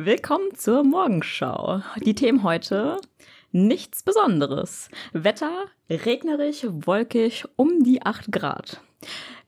[0.00, 1.82] Willkommen zur Morgenschau.
[2.04, 3.00] Die Themen heute
[3.50, 4.90] nichts Besonderes.
[5.12, 8.80] Wetter regnerisch, wolkig, um die 8 Grad.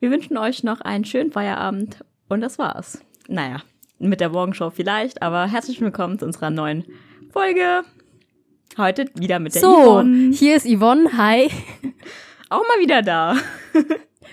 [0.01, 3.01] Wir wünschen euch noch einen schönen Feierabend und das war's.
[3.29, 3.63] Naja,
[4.01, 6.85] mit der Morgenschau vielleicht, aber herzlich willkommen zu unserer neuen
[7.33, 7.85] Folge.
[8.77, 10.33] Heute wieder mit der so, Yvonne.
[10.33, 11.17] hier ist Yvonne.
[11.17, 11.49] Hi.
[12.51, 13.37] Auch mal wieder da.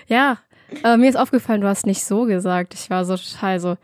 [0.08, 0.38] Ja,
[0.82, 2.72] äh, mir ist aufgefallen, du hast nicht so gesagt.
[2.74, 3.76] Ich war so total so,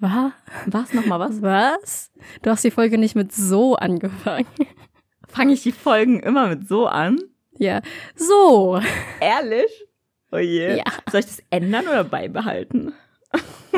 [0.00, 0.32] was?
[0.66, 1.42] Was nochmal was?
[1.42, 2.12] Was?
[2.42, 4.46] Du hast die Folge nicht mit so angefangen.
[5.28, 7.18] Fange ich die Folgen immer mit so an?
[7.58, 7.80] Ja,
[8.14, 8.80] so.
[9.20, 9.86] Ehrlich?
[10.32, 10.76] Oh je.
[10.76, 10.84] Ja.
[11.10, 12.92] Soll ich das ändern oder beibehalten?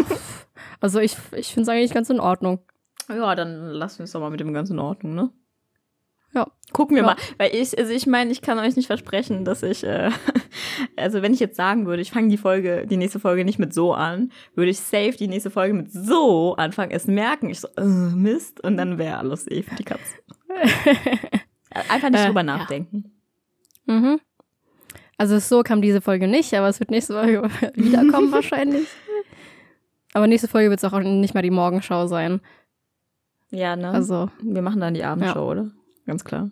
[0.80, 2.60] Also ich, ich finde es eigentlich ganz in Ordnung.
[3.08, 5.30] Ja, dann lassen wir es doch mal mit dem Ganzen in Ordnung, ne?
[6.34, 6.46] Ja.
[6.72, 7.08] Gucken wir Ja.
[7.10, 7.16] mal.
[7.38, 10.10] Weil ich, also ich meine, ich kann euch nicht versprechen, dass ich, äh,
[10.96, 13.72] also wenn ich jetzt sagen würde, ich fange die Folge, die nächste Folge nicht mit
[13.72, 17.68] so an, würde ich safe die nächste Folge mit so anfangen, es merken, ich so,
[17.76, 20.14] äh, Mist, und dann wäre alles eh für die Katze.
[21.88, 22.44] Einfach nicht Äh, drüber ja.
[22.44, 23.12] nachdenken.
[23.86, 24.20] Mhm.
[25.16, 27.42] Also so kam diese Folge nicht, aber es wird nächste Folge
[27.74, 28.86] wiederkommen wahrscheinlich.
[30.14, 32.40] Aber nächste Folge wird es auch nicht mehr die Morgenschau sein.
[33.50, 33.90] Ja, ne?
[33.90, 35.70] Also wir machen dann die Abendshow, oder?
[36.08, 36.50] Ganz klar.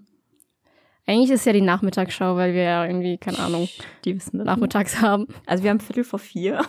[1.07, 3.69] eigentlich ist ja die Nachmittagsschau, weil wir ja irgendwie, keine Ahnung,
[4.05, 4.45] Die wissen das.
[4.47, 5.27] nachmittags haben.
[5.47, 6.63] Also wir haben Viertel vor vier.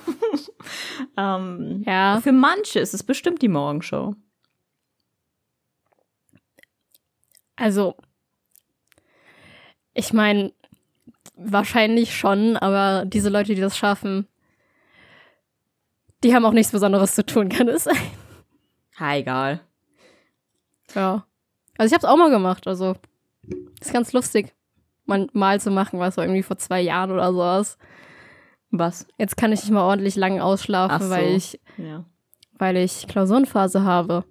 [1.18, 2.22] ähm, Ja.
[2.22, 4.16] Für manche ist es bestimmt die Morgenshow.
[7.58, 7.96] Also,
[9.94, 10.54] ich meine,
[11.36, 14.28] wahrscheinlich schon, aber diese Leute, die das schaffen,
[16.24, 17.98] die haben auch nichts Besonderes zu tun, kann es sein.
[19.00, 19.60] Ha, egal.
[20.96, 21.27] Ja.
[21.78, 22.96] Also ich habe es auch mal gemacht, also
[23.80, 24.54] ist ganz lustig,
[25.06, 27.78] mal, mal zu machen, was so irgendwie vor zwei Jahren oder sowas.
[28.72, 29.08] Was?
[29.18, 31.10] Jetzt kann ich nicht mal ordentlich lang ausschlafen, so.
[31.10, 32.04] weil ich, Ja.
[32.58, 34.26] weil ich Klausurenphase habe.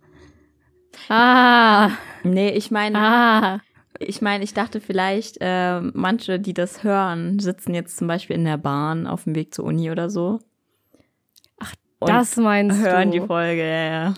[1.09, 1.91] Ah,
[2.23, 3.61] Nee, ich meine, ah.
[4.01, 8.45] ich meine, ich dachte vielleicht, äh, manche, die das hören, sitzen jetzt zum Beispiel in
[8.45, 10.41] der Bahn auf dem Weg zur Uni oder so.
[11.61, 13.21] Ach, das meinst hören du.
[13.21, 14.15] die Folge, ja, ja.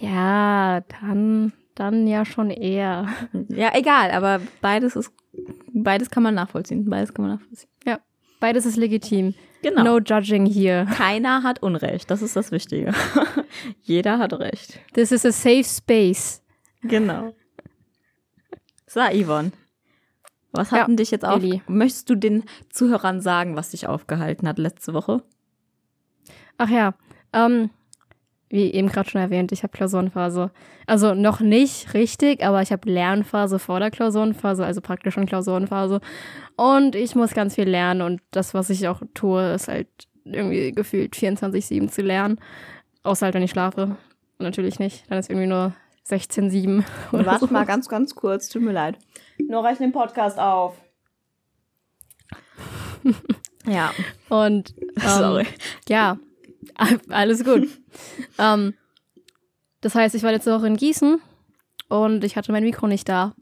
[0.00, 3.08] Ja, dann, dann ja schon eher.
[3.48, 5.12] Ja, egal, aber beides ist,
[5.72, 6.88] beides kann man nachvollziehen.
[6.88, 7.68] Beides kann man nachvollziehen.
[7.86, 7.98] Ja,
[8.40, 9.34] beides ist legitim.
[9.62, 9.82] Genau.
[9.82, 10.86] No judging here.
[10.86, 12.92] Keiner hat Unrecht, das ist das Wichtige.
[13.82, 14.78] Jeder hat Recht.
[14.92, 16.42] This is a safe space.
[16.82, 17.34] Genau.
[18.86, 19.52] So, Yvonne.
[20.52, 21.42] Was hat Ja, denn dich jetzt auf?
[21.42, 21.62] Eli.
[21.66, 25.22] Möchtest du den Zuhörern sagen, was dich aufgehalten hat letzte Woche?
[26.58, 26.94] Ach ja,
[27.32, 27.70] ähm,
[28.54, 30.52] wie eben gerade schon erwähnt, ich habe Klausurenphase.
[30.86, 36.00] Also noch nicht richtig, aber ich habe Lernphase vor der Klausurenphase, also praktisch schon Klausurenphase.
[36.56, 39.88] Und ich muss ganz viel lernen und das, was ich auch tue, ist halt
[40.24, 42.38] irgendwie gefühlt 24-7 zu lernen.
[43.02, 43.96] Außer halt, wenn ich schlafe.
[44.38, 45.04] Natürlich nicht.
[45.10, 45.74] Dann ist irgendwie nur
[46.08, 46.84] 16-7.
[47.12, 47.52] oder Warte so.
[47.52, 48.98] mal ganz, ganz kurz, tut mir leid.
[49.48, 50.76] Nur reicht den Podcast auf.
[53.66, 53.90] ja,
[54.28, 55.46] Und ähm, sorry.
[55.88, 56.18] Ja,
[57.08, 57.68] alles gut.
[58.38, 58.74] ähm,
[59.80, 61.20] das heißt, ich war letzte Woche in Gießen
[61.88, 63.34] und ich hatte mein Mikro nicht da.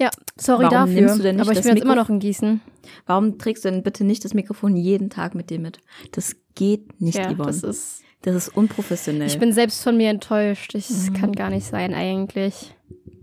[0.00, 0.94] Ja, sorry Warum dafür.
[1.02, 2.60] nimmst du denn nicht aber ich bin jetzt immer noch in Gießen.
[3.06, 5.78] Warum trägst du denn bitte nicht das Mikrofon jeden Tag mit dir mit?
[6.12, 7.46] Das geht nicht, ja, Yvonne.
[7.46, 8.48] das Das, ist.
[8.48, 9.26] ist unprofessionell.
[9.28, 10.74] Ich bin selbst von mir enttäuscht.
[10.74, 11.14] Ich, Das Mhm.
[11.14, 12.74] kann gar nicht sein eigentlich.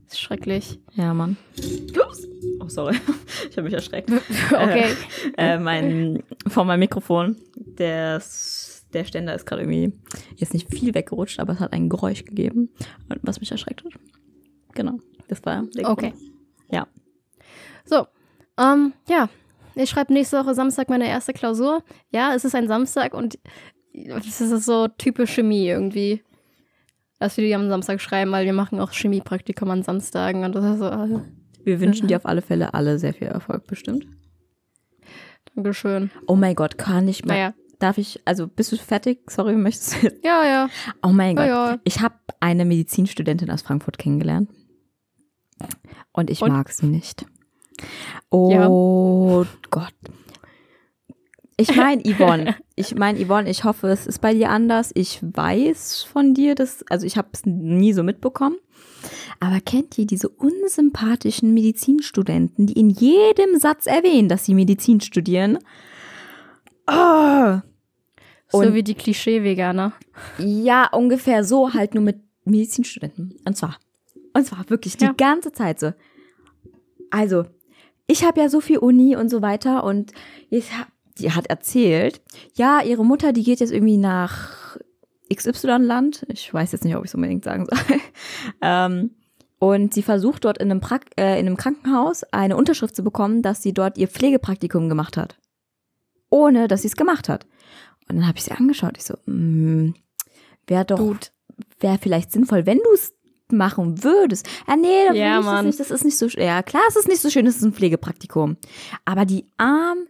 [0.06, 0.80] Das ist schrecklich.
[0.94, 1.38] ja, Mann.
[2.00, 2.28] Ups.
[2.62, 2.96] Oh, sorry.
[3.50, 4.12] Ich habe mich erschreckt.
[4.52, 4.86] Okay.
[5.38, 7.36] äh, mein, von meinem Mikrofon.
[7.56, 8.22] Der,
[8.94, 9.94] der Ständer ist gerade irgendwie
[10.36, 12.70] jetzt nicht viel weggerutscht, aber es hat ein Geräusch gegeben,
[13.22, 13.94] was mich erschreckt hat.
[14.74, 15.98] Genau, das war der Grund.
[15.98, 16.14] Okay.
[16.72, 16.88] Ja.
[17.86, 18.08] So,
[18.58, 19.30] ähm, ja.
[19.76, 21.84] Ich schreibe nächste Woche Samstag meine erste Klausur.
[22.12, 23.40] Ja, es ist ein Samstag und
[23.94, 26.22] das ist so typisch Chemie irgendwie.
[27.20, 30.66] Dass wir die am Samstag schreiben, weil wir machen auch Chemiepraktikum an Samstagen und das
[30.66, 31.22] ist so, äh,
[31.64, 34.08] Wir wünschen dir auf alle Fälle alle sehr viel Erfolg, bestimmt.
[35.56, 36.12] Dankeschön.
[36.28, 37.34] Oh mein Gott, kann ich mal.
[37.34, 37.54] Naja.
[37.80, 39.30] Darf ich, also bist du fertig?
[39.32, 40.08] Sorry, möchtest du?
[40.24, 40.70] Ja, ja.
[41.02, 41.48] Oh mein Ja, Gott.
[41.76, 41.80] ja.
[41.86, 44.50] Ich habe eine Medizinstudentin aus Frankfurt kennengelernt.
[46.12, 46.52] Und ich Und?
[46.52, 47.26] mag sie nicht.
[48.30, 49.94] Oh Gott.
[51.58, 54.92] Ich meine, Yvonne, ich meine, Yvonne, ich hoffe, es ist bei dir anders.
[54.96, 58.56] Ich weiß von dir, dass, also ich habe es nie so mitbekommen.
[59.42, 65.60] Aber kennt ihr diese unsympathischen Medizinstudenten, die in jedem Satz erwähnen, dass sie Medizin studieren?
[66.88, 67.60] Oh,
[68.52, 69.94] So Und- wie die Klischee-Veganer.
[70.38, 73.36] ja, ungefähr so, halt nur mit Medizinstudenten.
[73.46, 73.78] Und zwar,
[74.34, 75.14] und zwar wirklich die Ja.
[75.14, 75.94] ganze Zeit so.
[77.12, 77.46] Also,
[78.08, 80.14] ich habe ja so viel Uni und so weiter und
[80.50, 80.88] ich hab,
[81.20, 82.22] die hat erzählt,
[82.56, 84.78] ja, ihre Mutter, die geht jetzt irgendwie nach
[85.34, 86.26] XY-Land.
[86.30, 87.78] Ich weiß jetzt nicht, ob ich es unbedingt sagen soll.
[88.62, 89.12] ähm,
[89.60, 93.42] und sie versucht dort in einem, pra äh, in einem Krankenhaus eine Unterschrift zu bekommen,
[93.42, 95.38] dass sie dort ihr Pflegepraktikum gemacht hat.
[96.32, 97.46] Ohne, dass sie es gemacht hat.
[98.10, 98.98] Und dann habe ich sie angeschaut.
[98.98, 99.94] Ich so, mm,
[100.68, 101.16] wäre doch,
[101.80, 103.14] wäre vielleicht sinnvoll, wenn du es
[103.52, 104.48] machen würdest.
[104.68, 105.80] Ja, nee, da Ja, ich das nicht.
[105.80, 108.58] Das ist nicht so, ja, klar, es ist nicht so schön, es ist ein Pflegepraktikum.
[109.06, 110.08] Aber die armen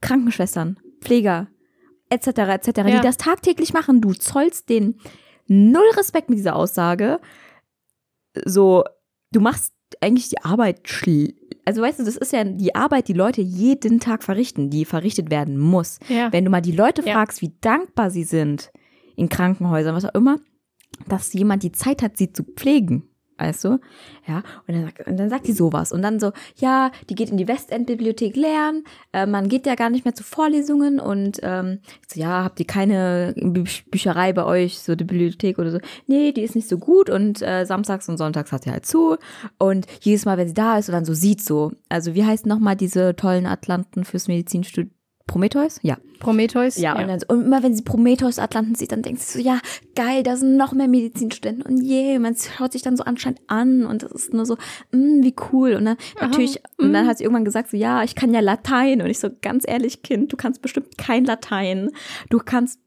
[0.00, 1.48] Krankenschwestern, Pfleger,
[2.10, 2.84] etc., etc., Ja.
[2.84, 5.00] die das tagtäglich machen, du zollst denen
[5.46, 7.20] null Respekt mit dieser Aussage.
[8.44, 8.84] So,
[9.30, 13.12] du machst eigentlich die Arbeit schl also weißt du, das ist ja die Arbeit, die
[13.14, 15.98] Leute jeden Tag verrichten, die verrichtet werden muss.
[16.08, 16.32] Ja.
[16.32, 17.14] Wenn du mal die Leute Ja.
[17.14, 18.70] fragst, wie dankbar sie sind
[19.16, 20.38] in Krankenhäusern, was auch immer,
[21.08, 23.04] dass jemand die Zeit hat, sie zu pflegen.
[23.36, 23.80] Weißt du?
[24.28, 25.90] Ja, und dann, sagt, und dann sagt die sowas.
[25.90, 29.90] Und dann so, ja, die geht in die Westend-Bibliothek lernen, äh, man geht ja gar
[29.90, 34.78] nicht mehr zu Vorlesungen und ähm, so, ja, habt ihr keine Bü- Bücherei bei euch,
[34.78, 35.78] so die Bibliothek oder so?
[36.06, 39.16] Nee, die ist nicht so gut und äh, samstags und sonntags hat sie halt zu.
[39.58, 42.46] Und jedes Mal, wenn sie da ist und dann so sieht so, also wie heißt
[42.46, 44.94] nochmal diese tollen Atlanten fürs Medizinstudium?
[45.26, 45.80] Prometheus?
[45.82, 45.96] Ja.
[46.20, 46.76] Prometheus?
[46.76, 49.44] Ja, Und, dann so, und immer wenn sie Prometheus Atlanten sieht, dann denkt sie so,
[49.44, 49.58] ja,
[49.94, 53.84] geil, da sind noch mehr Medizinstudenten und je, man schaut sich dann so anscheinend an
[53.86, 54.54] und das ist nur so,
[54.92, 55.74] mm, wie cool.
[55.74, 59.00] Und dann natürlich, und dann hat sie irgendwann gesagt so, ja, ich kann ja Latein
[59.02, 61.90] und ich so, ganz ehrlich, Kind, du kannst bestimmt kein Latein.
[62.30, 62.78] Du kannst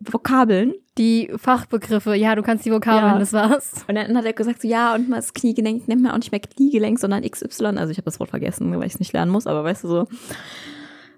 [0.00, 0.74] Vokabeln.
[0.96, 3.18] Die Fachbegriffe, ja, du kannst die Vokabeln, Ja.
[3.18, 3.84] das war's.
[3.88, 6.30] Und dann hat er gesagt so, ja, und mal das Kniegelenk nennt man auch nicht
[6.30, 7.78] mehr Kniegelenk, sondern XY.
[7.78, 9.88] Also ich habe das Wort vergessen, weil ich es nicht lernen muss, aber weißt du
[9.88, 10.08] so.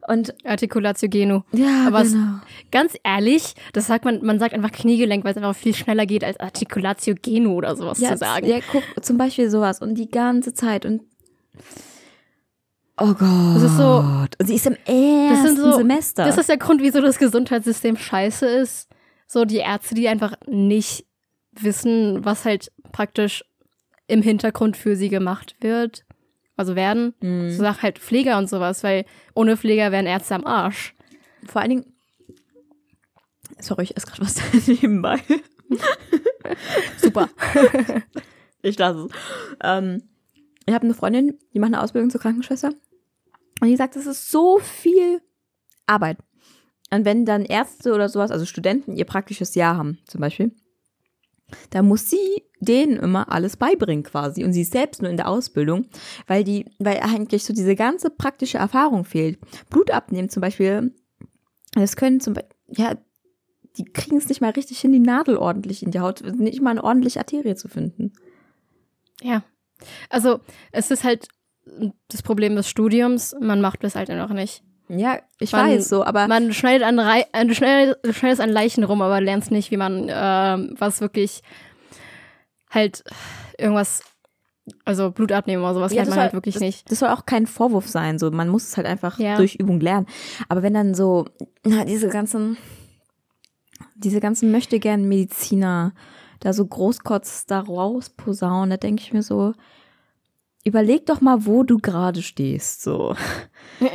[0.09, 1.41] Und Articulatio genu.
[1.53, 2.39] ja, Aber es- genau.
[2.71, 6.23] Ganz ehrlich, das sagt man, man sagt einfach Kniegelenk, weil es einfach viel schneller geht,
[6.23, 8.47] als Articulatio genu oder sowas ja, zu sagen.
[8.47, 11.03] Ja, guck, zum Beispiel sowas und die ganze Zeit und
[12.99, 13.57] Oh Gott.
[13.57, 16.25] Das ist so- Und sie ist im ersten so- Semester.
[16.25, 18.89] Das ist der Grund, wieso das Gesundheitssystem scheiße ist.
[19.27, 21.05] So die Ärzte, die einfach nicht
[21.53, 23.45] wissen, was halt praktisch
[24.07, 26.06] im Hintergrund für sie gemacht wird.
[26.57, 27.15] Also werden.
[27.21, 27.51] Mhm.
[27.51, 29.05] So Sachen halt Pfleger und sowas, weil
[29.35, 30.95] ohne Pfleger wären Ärzte am Arsch.
[31.45, 31.93] Vor allen Dingen.
[33.59, 34.37] Sorry, ich esse gerade was
[34.67, 35.21] nebenbei.
[36.99, 37.29] Super.
[38.63, 39.13] Ich lasse es.
[39.63, 40.03] Ähm,
[40.67, 42.73] ich habe eine Freundin, die macht eine Ausbildung zur Krankenschwester.
[43.61, 45.23] Und die sagt, das ist so viel
[45.87, 46.19] Arbeit.
[46.91, 50.53] Und wenn dann Ärzte oder sowas, also Studenten, ihr praktisches Jahr haben, zum Beispiel,
[51.71, 54.45] da muss sie denen immer alles beibringen quasi.
[54.45, 55.87] Und sie ist selbst nur in der Ausbildung,
[56.27, 59.39] weil die, weil eigentlich so diese ganze praktische Erfahrung fehlt.
[59.71, 60.95] Blut abnehmen zum Beispiel,
[61.75, 62.97] das können zum Beispiel, ja,
[63.77, 66.71] die kriegen es nicht mal richtig hin, die Nadel ordentlich in die Haut, nicht mal
[66.71, 68.13] eine ordentliche Arterie zu finden.
[69.23, 69.45] Ja.
[70.09, 70.41] Also,
[70.73, 71.29] es ist halt
[72.09, 74.63] das Problem des Studiums, man macht das halt einfach nicht.
[74.89, 78.41] Ja, ich Man- weiß so, aber Man schneidet an, Rei äh, du schneidet, du schneidest
[78.41, 81.43] an Leichen rum, aber lernst nicht, wie man ähm, was wirklich
[82.71, 83.03] halt
[83.59, 84.03] irgendwas,
[84.85, 86.91] also Blut abnehmen oder sowas Ja, lernt man halt soll- wirklich das, nicht.
[86.91, 88.19] Das soll auch kein Vorwurf sein.
[88.19, 89.37] So, man muss es halt einfach Ja.
[89.37, 90.07] durch Übung lernen.
[90.49, 91.27] Aber wenn dann so,
[91.65, 92.57] na, diese ganzen,
[93.95, 95.95] diese ganzen möchte gern Mediziner
[96.41, 99.55] da so großkotz da rausposaunen, da denke ich mir so,
[100.67, 102.83] überleg doch mal, wo du gerade stehst.
[102.83, 103.15] So,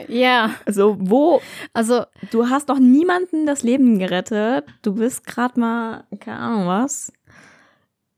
[0.07, 1.41] Ja, also wo,
[1.73, 4.65] also du hast doch niemanden das Leben gerettet.
[4.81, 7.11] Du bist gerade mal, keine Ahnung was.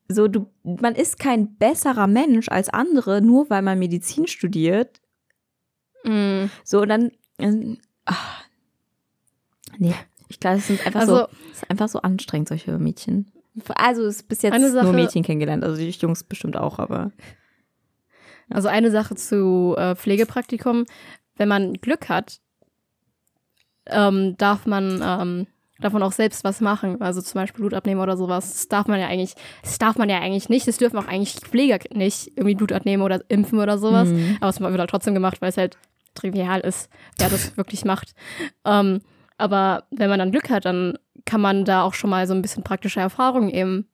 [0.07, 5.01] So, du, man ist kein besserer Mensch als andere, nur weil man Medizin studiert.
[6.03, 7.11] mh, So, und dann.
[8.05, 8.43] ach,
[9.77, 9.95] nee,
[10.27, 11.27] ich glaube, es sind einfach Also- so.
[11.51, 13.31] Es ist einfach so anstrengend, solche Mädchen.
[13.75, 15.63] Also, es ist bis jetzt nur Mädchen kennengelernt.
[15.63, 17.11] Also, die Jungs bestimmt auch, aber.
[18.53, 20.85] Also eine Sache zu äh, Pflegepraktikum,
[21.35, 22.39] wenn man Glück hat,
[23.87, 25.47] ähm, darf man ähm,
[25.91, 28.53] man auch selbst was machen, also zum Beispiel Blut abnehmen oder sowas.
[28.53, 30.67] Das darf man ja eigentlich, das darf man ja eigentlich nicht.
[30.67, 34.07] Das dürfen auch eigentlich Pfleger nicht irgendwie Blut abnehmen oder impfen oder sowas.
[34.07, 34.37] Mhm.
[34.39, 35.77] Aber es wird halt trotzdem gemacht, weil es halt
[36.15, 38.13] trivial ist, wer das wirklich macht.
[38.63, 39.01] Ähm,
[39.37, 42.41] aber wenn man dann Glück hat, dann kann man da auch schon mal so ein
[42.41, 43.89] bisschen praktische Erfahrung eben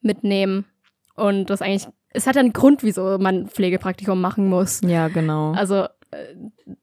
[0.00, 0.66] mitnehmen.
[1.16, 4.80] Und das eigentlich, es hat ja einen Grund, wieso man Pflegepraktikum machen muss.
[4.82, 5.52] Ja, genau.
[5.52, 6.34] Also, äh,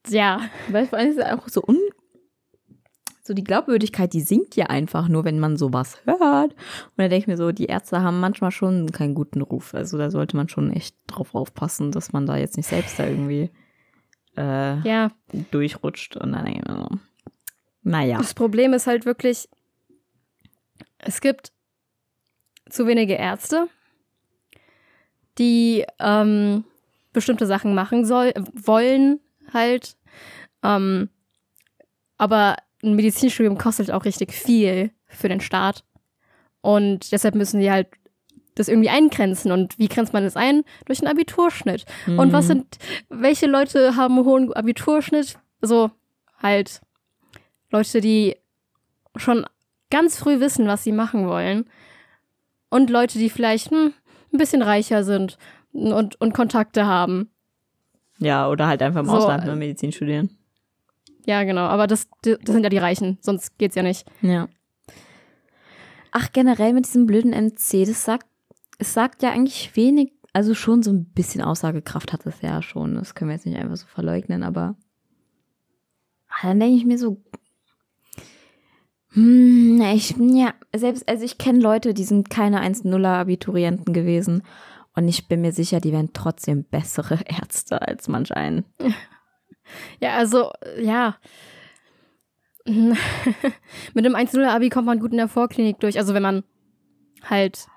[0.07, 1.79] ja, Weil vor allem ist es auch so un.
[3.23, 6.53] So die Glaubwürdigkeit, die sinkt ja einfach nur, wenn man sowas hört.
[6.53, 9.73] Und da denke ich mir so, die Ärzte haben manchmal schon keinen guten Ruf.
[9.73, 13.05] Also da sollte man schon echt drauf aufpassen, dass man da jetzt nicht selbst da
[13.07, 13.51] irgendwie
[14.35, 15.11] äh, ja.
[15.51, 16.17] durchrutscht.
[16.17, 16.97] Und dann denke ich mir so,
[17.83, 18.17] naja.
[18.17, 19.47] Das Problem ist halt wirklich,
[20.97, 21.53] es gibt
[22.69, 23.67] zu wenige Ärzte,
[25.38, 26.63] die ähm,
[27.13, 29.19] bestimmte Sachen machen soll, wollen
[29.53, 29.95] halt.
[30.63, 31.09] Ähm,
[32.17, 35.83] aber ein Medizinstudium kostet auch richtig viel für den Staat.
[36.61, 37.88] Und deshalb müssen die halt
[38.55, 39.51] das irgendwie eingrenzen.
[39.51, 40.63] Und wie grenzt man das ein?
[40.85, 41.85] Durch einen Abiturschnitt.
[42.05, 42.19] Mhm.
[42.19, 42.77] Und was sind,
[43.09, 45.39] welche Leute haben einen hohen Abiturschnitt?
[45.61, 45.91] So,
[46.41, 46.81] halt
[47.69, 48.35] Leute, die
[49.15, 49.45] schon
[49.89, 51.69] ganz früh wissen, was sie machen wollen.
[52.69, 53.93] Und Leute, die vielleicht hm,
[54.33, 55.38] ein bisschen reicher sind
[55.73, 57.29] und, und Kontakte haben.
[58.19, 60.38] Ja, oder halt einfach im so, Ausland nur Medizin studieren.
[61.25, 61.61] Ja, genau.
[61.61, 64.05] Aber das, das sind ja die Reichen, sonst geht's ja nicht.
[64.21, 64.47] Ja.
[66.11, 68.27] Ach, generell mit diesem blöden MC, das sagt,
[68.77, 72.95] es sagt ja eigentlich wenig, also schon so ein bisschen Aussagekraft hat es ja schon.
[72.95, 74.75] Das können wir jetzt nicht einfach so verleugnen, aber
[76.41, 77.21] dann denke ich mir so,
[79.13, 84.44] hm, ich ja, selbst, also ich kenne Leute, die sind keine 1-0er Abiturienten gewesen.
[84.96, 88.65] Und ich bin mir sicher, die wären trotzdem bessere Ärzte als manch einen.
[90.00, 90.51] Ja, also,
[90.82, 91.18] ja.
[92.65, 95.98] Mit dem 1-0-Abi kommt man gut in der Vorklinik durch.
[95.98, 96.44] Also, wenn man
[97.24, 97.68] halt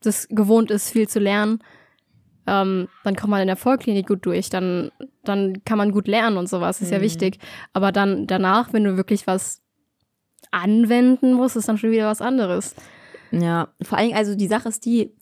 [0.00, 1.62] das gewohnt ist, viel zu lernen,
[2.46, 4.48] ähm, dann kommt man in der Vorklinik gut durch.
[4.48, 4.90] Dann,
[5.24, 6.80] dann kann man gut lernen und sowas.
[6.80, 6.94] Ist mhm.
[6.94, 7.38] ja wichtig.
[7.72, 9.62] Aber dann danach, wenn du wirklich was
[10.50, 12.74] anwenden musst, ist dann schon wieder was anderes.
[13.30, 15.12] Ja, vor allem, also die Sache ist die,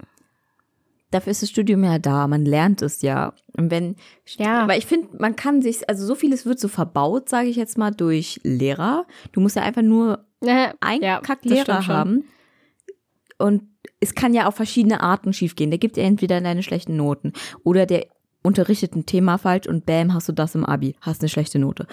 [1.10, 3.32] dafür ist das Studium ja da, man lernt es ja.
[3.56, 3.96] Und wenn,
[4.38, 4.62] ja.
[4.62, 7.78] aber ich finde, man kann sich, also so vieles wird so verbaut, sage ich jetzt
[7.78, 9.06] mal, durch Lehrer.
[9.32, 12.24] Du musst ja einfach nur äh, einen ja, Kacklehrer haben.
[13.38, 13.64] Und
[14.00, 15.70] es kann ja auf verschiedene Arten schiefgehen.
[15.70, 17.32] Der gibt dir entweder deine schlechten Noten
[17.64, 18.06] oder der
[18.42, 21.86] unterrichtet ein Thema falsch und bam, hast du das im Abi, hast eine schlechte Note.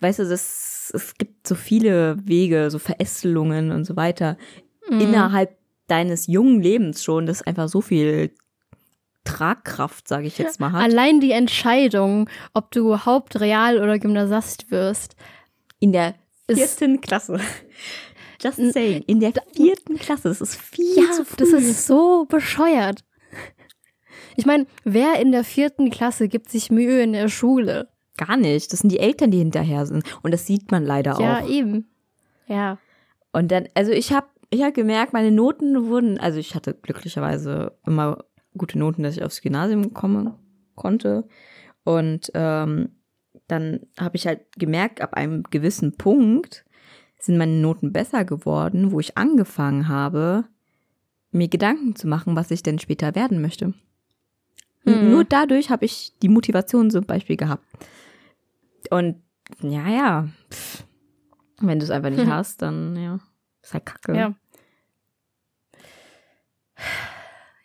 [0.00, 4.36] Weißt du, das, es gibt so viele Wege, so Verästelungen und so weiter
[4.88, 5.00] mhm.
[5.00, 8.30] innerhalb deines jungen Lebens schon, das einfach so viel
[9.24, 10.82] Tragkraft, sage ich jetzt mal, hat.
[10.82, 15.16] Allein die Entscheidung, ob du Hauptreal- oder Gymnasiast wirst.
[15.80, 16.14] In der
[16.50, 17.38] vierten Klasse.
[18.42, 20.28] Just saying, in der vierten Klasse.
[20.28, 21.36] Das ist viel ja, zu früh.
[21.38, 23.04] Das ist so bescheuert.
[24.36, 27.88] Ich meine, wer in der vierten Klasse gibt sich Mühe in der Schule?
[28.18, 28.72] Gar nicht.
[28.72, 30.04] Das sind die Eltern, die hinterher sind.
[30.22, 31.48] Und das sieht man leider ja, auch.
[31.48, 31.88] Ja, eben.
[32.46, 32.78] Ja.
[33.32, 37.72] Und dann, also ich habe ich hab gemerkt, meine Noten wurden, also ich hatte glücklicherweise
[37.86, 38.24] immer
[38.56, 40.34] gute Noten, dass ich aufs Gymnasium kommen
[40.74, 41.28] konnte.
[41.84, 42.90] Und ähm,
[43.46, 46.64] dann habe ich halt gemerkt, ab einem gewissen Punkt
[47.18, 50.44] sind meine Noten besser geworden, wo ich angefangen habe,
[51.30, 53.74] mir Gedanken zu machen, was ich denn später werden möchte.
[54.84, 55.10] Mhm.
[55.10, 57.64] Nur dadurch habe ich die Motivation zum Beispiel gehabt.
[58.90, 59.22] Und
[59.60, 60.84] ja, ja, pff,
[61.60, 62.32] wenn du es einfach nicht mhm.
[62.32, 63.18] hast, dann ja,
[63.62, 64.16] ist halt kacke.
[64.16, 64.34] Ja.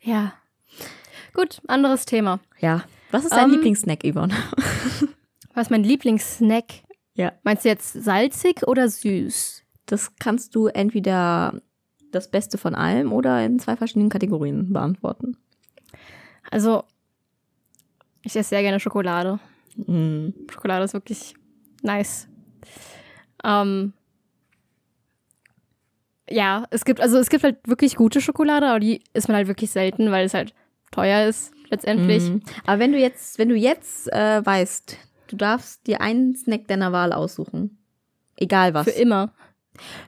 [0.01, 0.33] Ja.
[1.33, 2.39] Gut, anderes Thema.
[2.59, 2.83] Ja.
[3.11, 4.33] Was ist dein um, ähm, Lieblingssnack, Yvonne?
[5.53, 6.65] was ist mein Lieblingssnack?
[7.15, 7.31] Ja.
[7.43, 9.63] Meinst du jetzt salzig oder süß?
[9.85, 11.61] Das kannst du entweder
[12.11, 15.37] das Beste von allem oder in zwei verschiedenen Kategorien beantworten.
[16.51, 16.83] Also,
[18.21, 19.39] ich esse sehr gerne Schokolade.
[19.75, 20.29] Mm.
[20.49, 21.35] Schokolade ist wirklich
[21.81, 22.27] nice.
[23.43, 23.93] Ähm,
[26.29, 29.47] ja, es gibt, also es gibt halt wirklich gute Schokolade, aber die isst man halt
[29.47, 30.53] wirklich selten, weil es halt
[30.91, 32.23] teuer ist letztendlich.
[32.23, 32.41] Mhm.
[32.65, 36.91] Aber wenn du jetzt, wenn du jetzt äh, weißt, du darfst dir einen Snack deiner
[36.91, 37.77] Wahl aussuchen.
[38.37, 38.85] Egal was.
[38.85, 39.33] Für immer.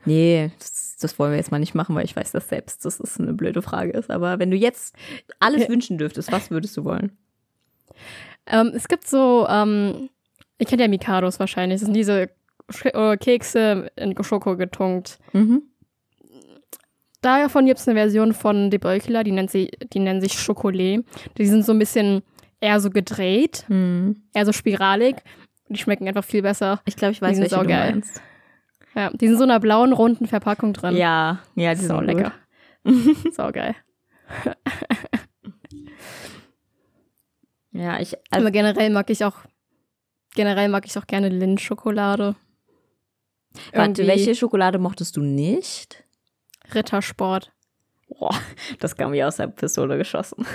[0.06, 3.00] Nee, das, das, wollen wir jetzt mal nicht machen, weil ich weiß das selbst, dass
[3.00, 4.12] das eine blöde Frage ist.
[4.12, 4.96] Aber wenn du jetzt
[5.40, 7.18] alles wünschen dürftest, was würdest du wollen?
[8.48, 10.10] Ähm, es gibt so, ähm,
[10.60, 12.30] ihr kennt ja Mikados wahrscheinlich, das sind diese
[12.70, 12.88] Sch
[13.20, 15.20] Kekse in Schoko getunkt.
[15.34, 15.64] Mhm.
[17.22, 21.04] Davon gibt es eine Version von De Beukler, die nennt, sie, die nennen sich Chocolat.
[21.38, 22.22] Die sind so ein bisschen
[22.60, 24.22] eher so gedreht, hm.
[24.32, 25.16] eher so spiralig.
[25.68, 26.82] Die schmecken einfach viel besser.
[26.86, 28.22] Ich glaube, ich weiß, welche du meinst.
[28.94, 30.96] Ja, die sind so in einer blauen, runden Verpackung drin.
[30.96, 32.32] Ja, ja, die sind so lecker.
[33.32, 33.76] Saugeil.
[37.76, 38.16] ja, ich.
[38.30, 39.36] Also Aber generell mag ich auch,
[40.34, 42.36] generell mag ich auch gerne Lindschokolade.
[43.74, 46.04] Warte, welche Schokolade mochtest du nicht?
[46.74, 47.52] Rittersport.
[48.08, 48.36] Boah,
[48.80, 50.46] das kam mir aus der Pistole geschossen.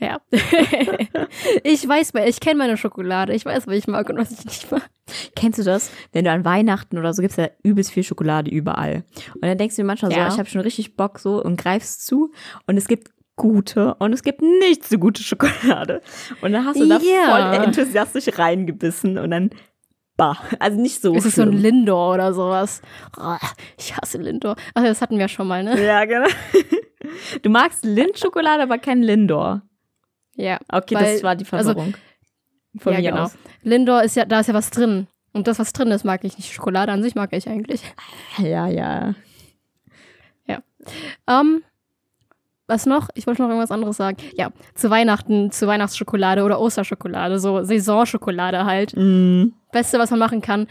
[0.00, 0.20] Ja.
[1.62, 3.34] ich weiß, ich kenne meine Schokolade.
[3.34, 4.88] Ich weiß, was ich mag und was ich nicht mag.
[5.36, 5.90] Kennst du das?
[6.12, 9.04] Wenn du an Weihnachten oder so gibt es ja übelst viel Schokolade überall.
[9.34, 10.28] Und dann denkst du dir manchmal ja.
[10.28, 12.32] so, ich habe schon richtig Bock so und greifst zu
[12.66, 13.10] und es gibt
[13.40, 16.02] gute und es gibt nicht so gute Schokolade.
[16.42, 17.54] Und dann hast du da yeah.
[17.54, 19.50] voll enthusiastisch reingebissen und dann
[20.18, 20.36] bah.
[20.58, 21.14] Also nicht so.
[21.14, 22.82] Es ist so ein Lindor oder sowas.
[23.18, 23.36] Oh,
[23.78, 24.56] ich hasse Lindor.
[24.74, 25.82] Ach, das hatten wir schon mal, ne?
[25.82, 26.28] Ja, genau.
[27.42, 29.62] Du magst Lindschokolade, aber kein Lindor.
[30.36, 30.58] Ja.
[30.70, 31.94] Okay, weil, das war die also Verwirrung.
[31.94, 33.22] Also, Von ja, mir genau.
[33.24, 33.38] Aus.
[33.62, 35.06] Lindor ist ja, da ist ja was drin.
[35.32, 36.52] Und das, was drin ist, mag ich nicht.
[36.52, 37.82] Schokolade an sich mag ich eigentlich.
[38.38, 39.14] Ja, ja.
[41.26, 41.62] Ähm,
[42.70, 43.08] was noch?
[43.14, 44.16] Ich wollte noch irgendwas anderes sagen.
[44.34, 48.94] Ja, zu Weihnachten, zu Weihnachtsschokolade oder Osterschokolade, so Saisonschokolade halt.
[48.96, 49.48] Mm.
[49.72, 50.66] Beste, was man machen kann.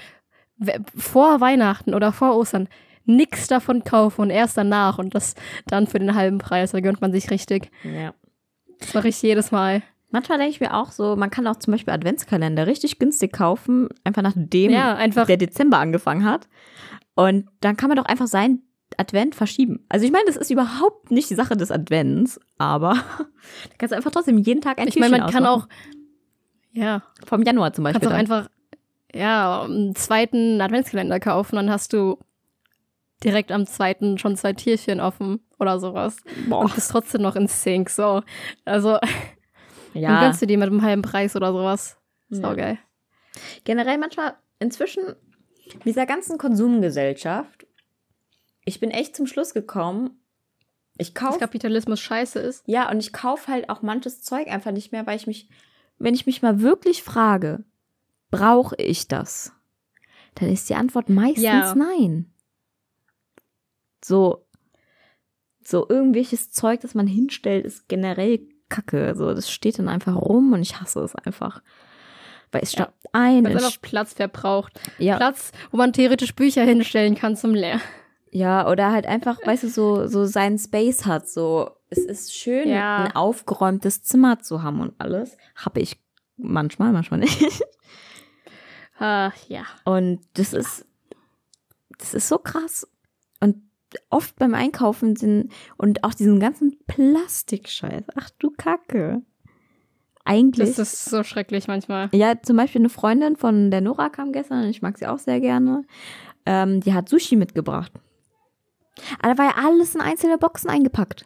[0.96, 2.68] Vor Weihnachten oder vor Ostern
[3.06, 5.36] nix davon kaufen und erst danach und das
[5.68, 6.72] dann für den halben Preis.
[6.72, 7.72] Da gönnt man sich richtig.
[7.84, 8.14] Ja.
[8.80, 9.82] Das mache ich jedes Mal.
[10.12, 13.90] Manchmal denke ich mir auch so, man kann auch zum Beispiel Adventskalender richtig günstig kaufen,
[14.04, 15.28] einfach nachdem Ja, einfach.
[15.28, 16.48] der Dezember angefangen hat.
[17.16, 18.64] Und dann kann man doch einfach seinen
[19.00, 19.86] Advent verschieben.
[19.90, 23.96] Also ich meine, das ist überhaupt nicht die Sache des Advents, aber da kannst du
[23.96, 25.64] einfach trotzdem jeden Tag ein Ich meine, man Türchen kann auch.
[25.64, 26.06] ausmachen.
[26.72, 28.02] Ja, Vom Januar zum Beispiel.
[28.02, 28.20] kannst auch dann.
[28.44, 28.50] einfach.
[29.14, 32.20] Ja, einen zweiten Adventskalender kaufen, dann hast du
[33.24, 36.18] direkt am zweiten schon zwei Tierchen offen oder sowas.
[36.48, 36.60] Boah.
[36.60, 37.90] Und bist trotzdem noch in Sync.
[37.90, 38.22] So.
[38.66, 38.98] Also,
[39.94, 41.98] dann Ja, gönnst du dir mit einem halben Preis oder sowas.
[42.30, 42.54] Sau Ja.
[42.56, 42.78] geil.
[43.64, 45.04] generell manchmal inzwischen
[45.74, 47.59] mit dieser ganzen Konsumgesellschaft,
[48.70, 50.22] ich bin echt zum Schluss gekommen,
[50.98, 52.64] ich Dass kaufe Kapitalismus scheiße ist.
[52.68, 55.50] Ja, und ich kaufe halt auch manches Zeug einfach nicht mehr, weil ich mich,
[55.98, 57.64] wenn ich mich mal wirklich frage,
[58.32, 59.54] brauche ich das?
[60.36, 61.74] Dann ist die Antwort meistens Ja.
[61.76, 62.32] nein.
[64.04, 64.46] So,
[65.64, 69.14] so irgendwelches Zeug, das man hinstellt, ist generell Kacke.
[69.16, 71.62] So, das steht dann einfach rum und ich hasse es einfach.
[72.52, 72.84] Weil es Ja.
[72.84, 73.44] staubt ein.
[73.46, 74.80] Weil es Es, einfach Platz verbraucht.
[74.98, 77.82] ja, Platz, wo man theoretisch Bücher hinstellen kann zum Lernen.
[78.32, 81.28] Ja, oder halt einfach, weißt du, so, so seinen Space hat.
[81.30, 83.06] So, es ist schön, Ja.
[83.06, 85.38] ein aufgeräumtes Zimmer zu haben und alles.
[85.56, 85.98] Habe ich
[86.38, 87.42] manchmal, manchmal nicht.
[89.02, 89.64] Ah, ja.
[89.86, 90.86] Und das ist,
[92.00, 92.86] das ist so krass.
[93.40, 93.56] Und
[94.10, 98.04] oft beim Einkaufen sind, und auch diesen ganzen Plastikscheiß.
[98.16, 99.22] Ach du Kacke.
[100.26, 100.76] Eigentlich.
[100.76, 102.10] Das ist so schrecklich manchmal.
[102.12, 105.18] ja, zum Beispiel eine Freundin von der Nora kam gestern, und ich mag sie auch
[105.20, 105.84] sehr gerne.
[106.46, 107.94] Ähm, die hat Sushi mitgebracht.
[109.22, 111.26] Aber da war ja alles in einzelne Boxen eingepackt.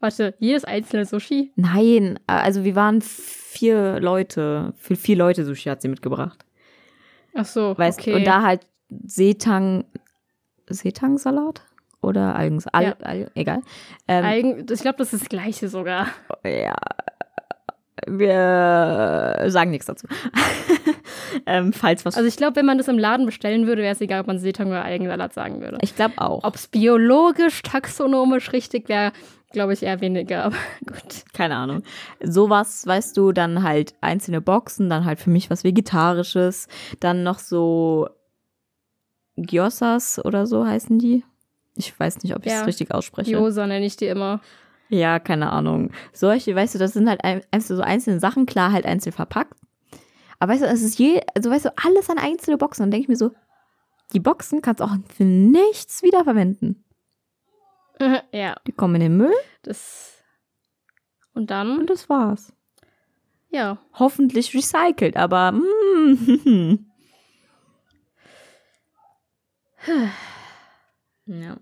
[0.00, 1.52] Warte, jedes einzelne Sushi?
[1.56, 4.74] Nein, äh, also wir waren vier Leute.
[4.76, 6.44] Für vier Leute Sushi hat sie mitgebracht.
[7.34, 8.14] Ach so, Weißt, okay.
[8.14, 8.66] Und da halt
[9.06, 9.84] Seetang,
[10.68, 11.62] Seetang-Salat?
[12.02, 12.96] Oder Algens, Al, Ja.
[13.02, 13.62] Al, egal.
[14.06, 16.08] Ähm, Eigen, ich glaube, das ist das gleiche sogar.
[16.44, 16.76] ja,
[18.06, 20.06] wir sagen nichts dazu.
[21.46, 22.16] ähm, falls was.
[22.16, 24.38] Also ich glaube, wenn man das im Laden bestellen würde, wäre es egal, ob man
[24.38, 25.78] Seetang oder Eigensalat sagen würde.
[25.80, 26.44] ich glaube auch.
[26.44, 29.12] Ob es biologisch, taxonomisch richtig wäre,
[29.52, 30.44] glaube ich eher weniger.
[30.46, 30.56] Aber
[30.86, 31.24] gut.
[31.32, 31.82] Keine Ahnung.
[32.22, 36.68] Sowas, weißt du, dann halt einzelne Boxen, dann halt für mich was Vegetarisches,
[37.00, 38.08] dann noch so
[39.36, 41.24] Gyosas oder so heißen die.
[41.76, 42.64] Ich weiß nicht, ob ich es Ja.
[42.64, 43.32] richtig ausspreche.
[43.32, 44.40] Gyoza nenne ich die immer.
[44.88, 45.90] Ja, keine Ahnung.
[46.12, 47.20] Solche, weißt du, das sind halt
[47.62, 49.58] so einzelne Sachen, klar, halt einzeln verpackt.
[50.38, 52.82] Aber weißt du, es ist je, also weißt du, alles an einzelne Boxen.
[52.82, 53.32] Dann denke ich mir so,
[54.12, 56.84] die Boxen kannst du auch für nichts wiederverwenden.
[58.32, 60.22] ja, Die kommen in den Müll das.
[61.34, 62.52] Und dann, und das war's.
[63.50, 63.78] ja.
[63.94, 66.86] Hoffentlich recycelt, aber mm,
[71.26, 71.56] ja.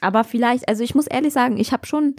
[0.00, 2.16] Aber vielleicht, also ich muss ehrlich sagen, ich habe schon,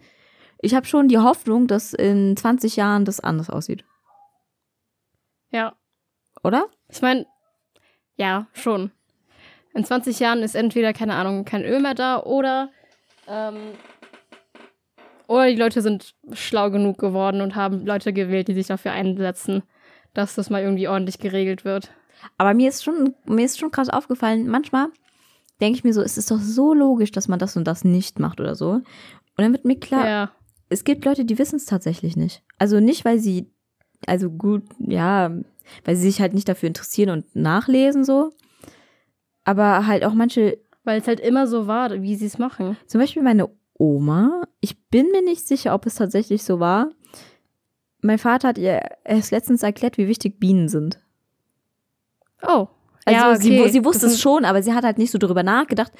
[0.61, 3.83] ich habe schon die Hoffnung, dass in 20 Jahren das anders aussieht,
[5.51, 5.75] Ja.
[6.43, 6.67] oder?
[6.89, 7.25] Ich meine,
[8.15, 8.91] ja, schon.
[9.73, 12.69] In 20 Jahren ist entweder, keine Ahnung, kein Öl mehr da oder,
[13.27, 13.57] ähm,
[15.27, 19.61] oder die Leute sind schlau genug geworden und haben Leute gewählt, die sich dafür einsetzen,
[20.13, 21.91] dass das mal irgendwie ordentlich geregelt wird.
[22.37, 24.87] Aber mir ist schon, mir ist schon krass aufgefallen, manchmal
[25.61, 28.19] denke ich mir so, es ist doch so logisch, dass man das und das nicht
[28.19, 28.71] macht oder so.
[28.71, 28.83] Und
[29.37, 30.31] dann wird mir klar, Ja.
[30.69, 32.43] es gibt Leute, die wissen es tatsächlich nicht.
[32.57, 33.49] Also nicht, weil sie,
[34.05, 35.31] also gut, ja,
[35.85, 38.31] weil sie sich halt nicht dafür interessieren und nachlesen so.
[39.43, 42.77] Aber halt auch manche, Weil es halt immer so war, wie sie es machen.
[42.85, 46.89] zum Beispiel meine Oma, ich bin mir nicht sicher, ob es tatsächlich so war.
[48.01, 50.99] Mein Vater hat ihr erst letztens erklärt, wie wichtig Bienen sind.
[52.41, 52.67] Oh.
[53.07, 53.63] Also ja, sie, okay.
[53.65, 55.91] wu- sie wusste Das es schon, aber sie hat halt nicht so drüber nachgedacht.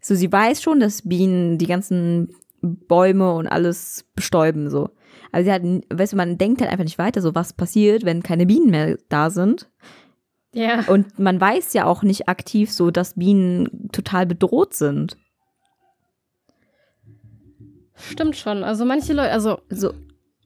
[0.00, 4.90] So, sie weiß schon, dass Bienen die ganzen Bäume und alles bestäuben, so.
[5.32, 8.22] Aber sie hat, weißt du, man denkt halt einfach nicht weiter, so was passiert, wenn
[8.22, 9.68] keine Bienen mehr da sind.
[10.52, 10.84] Ja.
[10.88, 15.16] Und man weiß ja auch nicht aktiv so, dass Bienen total bedroht sind.
[17.94, 18.62] Stimmt schon.
[18.64, 19.92] Also manche Leute, also So,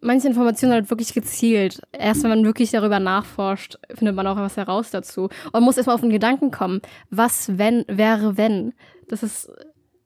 [0.00, 1.80] manche Informationen halt wirklich gezielt.
[1.92, 5.28] Erst wenn man wirklich darüber nachforscht, findet man auch was heraus dazu.
[5.52, 8.72] Und muss erstmal auf den Gedanken kommen, was wenn, wäre wenn.
[9.08, 9.50] Das ist,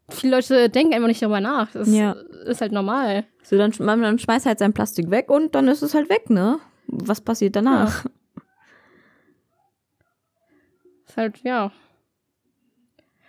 [0.08, 1.70] viele Leute denken einfach nicht darüber nach.
[1.72, 2.12] Das Ja.
[2.46, 3.24] ist halt normal.
[3.42, 6.30] so dann, man, man schmeißt halt sein Plastik weg und dann ist es halt weg,
[6.30, 6.58] ne?
[6.86, 8.04] Was passiert danach?
[11.06, 11.70] Ist halt, ja.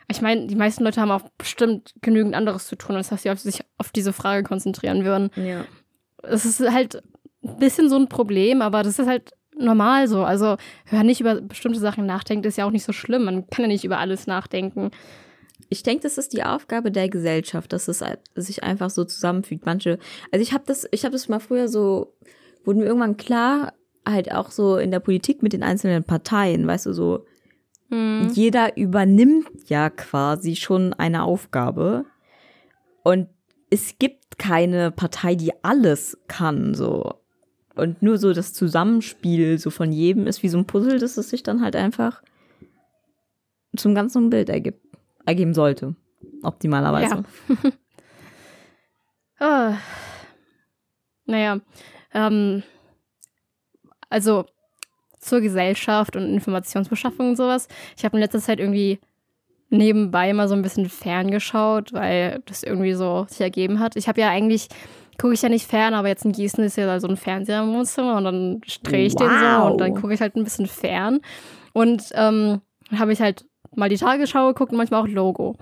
[0.08, 3.32] Ich meine, die meisten Leute haben auch bestimmt genügend anderes zu tun, als dass sie
[3.32, 5.32] auf sich auf diese Frage konzentrieren würden.
[5.36, 5.66] Ja.
[6.30, 7.02] Es ist halt
[7.44, 10.24] ein bisschen so ein Problem, aber das ist halt normal so.
[10.24, 10.58] Also,
[10.90, 13.26] wer nicht über bestimmte Sachen nachdenkt, ist ja auch nicht so schlimm.
[13.26, 14.92] Man kann ja nicht über alles nachdenken.
[15.70, 18.04] Ich denke, das ist die Aufgabe der Gesellschaft, dass es
[18.36, 19.66] sich einfach so zusammenfügt.
[19.66, 19.98] Manche,
[20.32, 22.14] also ich habe das, ich habe das mal früher so,
[22.64, 23.74] wurde mir irgendwann klar,
[24.08, 27.26] halt auch so in der Politik mit den einzelnen Parteien, weißt du, so
[27.90, 28.32] Hm.
[28.34, 32.06] jeder übernimmt ja quasi schon eine Aufgabe
[33.04, 33.28] und
[33.70, 37.16] es gibt keine Partei, die alles kann, so.
[37.76, 41.30] Und nur so das Zusammenspiel so von jedem ist wie so ein Puzzle, dass es
[41.30, 42.22] sich dann halt einfach
[43.76, 44.82] zum ganzen Bild ergibt,
[45.26, 45.96] ergeben sollte.
[46.44, 47.24] Optimalerweise.
[49.38, 49.78] Ah.
[51.26, 51.60] Naja,
[52.14, 52.64] ähm,
[54.10, 54.46] also
[55.20, 57.68] zur Gesellschaft und Informationsbeschaffung und sowas.
[57.98, 59.00] Ich habe in letzter Zeit irgendwie
[59.78, 63.96] nebenbei mal so ein bisschen ferngeschaut, weil das irgendwie so sich ergeben hat.
[63.96, 64.68] Ich habe ja eigentlich,
[65.20, 67.74] gucke ich ja nicht fern, aber jetzt in Gießen ist ja so ein Fernseher im
[67.74, 69.72] Wohnzimmer und dann drehe ich den so Wow.
[69.72, 71.20] und dann gucke ich halt ein bisschen fern.
[71.74, 72.62] Und ähm,
[72.98, 75.56] habe ich halt mal die Tagesschau geguckt und manchmal auch Logo.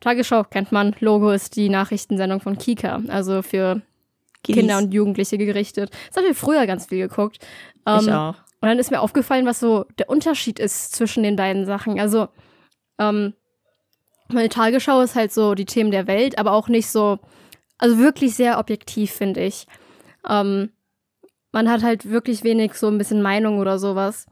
[0.00, 3.82] Tagesschau kennt man, Logo ist die Nachrichtensendung von Kika, also für
[4.42, 5.90] Kinder und Jugendliche gerichtet.
[6.08, 7.38] Das habe ich früher ganz viel geguckt.
[7.40, 8.34] ich Ähm, auch.
[8.60, 12.00] und dann ist mir aufgefallen, was so der Unterschied ist zwischen den beiden Sachen.
[12.00, 12.28] Also,
[12.98, 13.34] ähm,
[14.32, 17.18] meine Tagesschau ist halt so die Themen der Welt, aber auch nicht so,
[17.78, 19.66] also wirklich sehr objektiv, finde ich.
[20.28, 20.70] Ähm,
[21.52, 24.26] man hat halt wirklich wenig so ein bisschen Meinung oder sowas.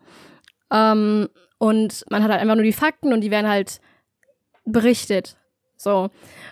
[0.70, 1.28] Ähm,
[1.58, 3.80] und man hat halt einfach nur die Fakten und die werden halt
[4.64, 5.36] berichtet.
[5.76, 6.10] So.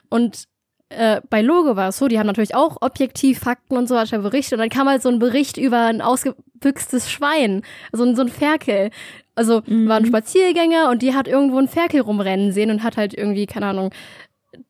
[0.09, 0.45] Und
[0.89, 4.19] äh, bei Logo war es so, die haben natürlich auch objektiv Fakten und so weiter
[4.19, 4.55] berichtet.
[4.55, 8.29] Und dann kam halt so ein Bericht über ein ausgebüchstes Schwein, so ein, so ein
[8.29, 8.91] Ferkel.
[9.35, 13.15] Also war ein Spaziergänger und die hat irgendwo einen Ferkel rumrennen sehen und hat halt
[13.15, 13.91] irgendwie, keine Ahnung,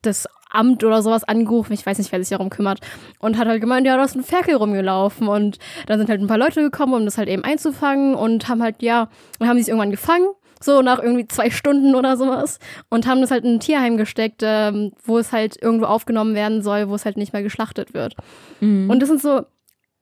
[0.03, 2.79] das Amt oder sowas angerufen, ich weiß nicht, wer sich darum kümmert,
[3.19, 6.29] und hat halt gemeint, ja, da ist ein Ferkel rumgelaufen und dann sind halt ein
[6.29, 9.63] paar Leute gekommen, um das halt eben einzufangen und haben halt, ja, dann haben sie
[9.63, 10.29] es irgendwann gefangen,
[10.61, 14.43] so nach irgendwie zwei Stunden oder sowas und haben das halt in ein Tierheim gesteckt,
[14.45, 18.15] ähm, wo es halt irgendwo aufgenommen werden soll, wo es halt nicht mehr geschlachtet wird.
[18.61, 18.89] Mhm.
[18.89, 19.43] Und das sind so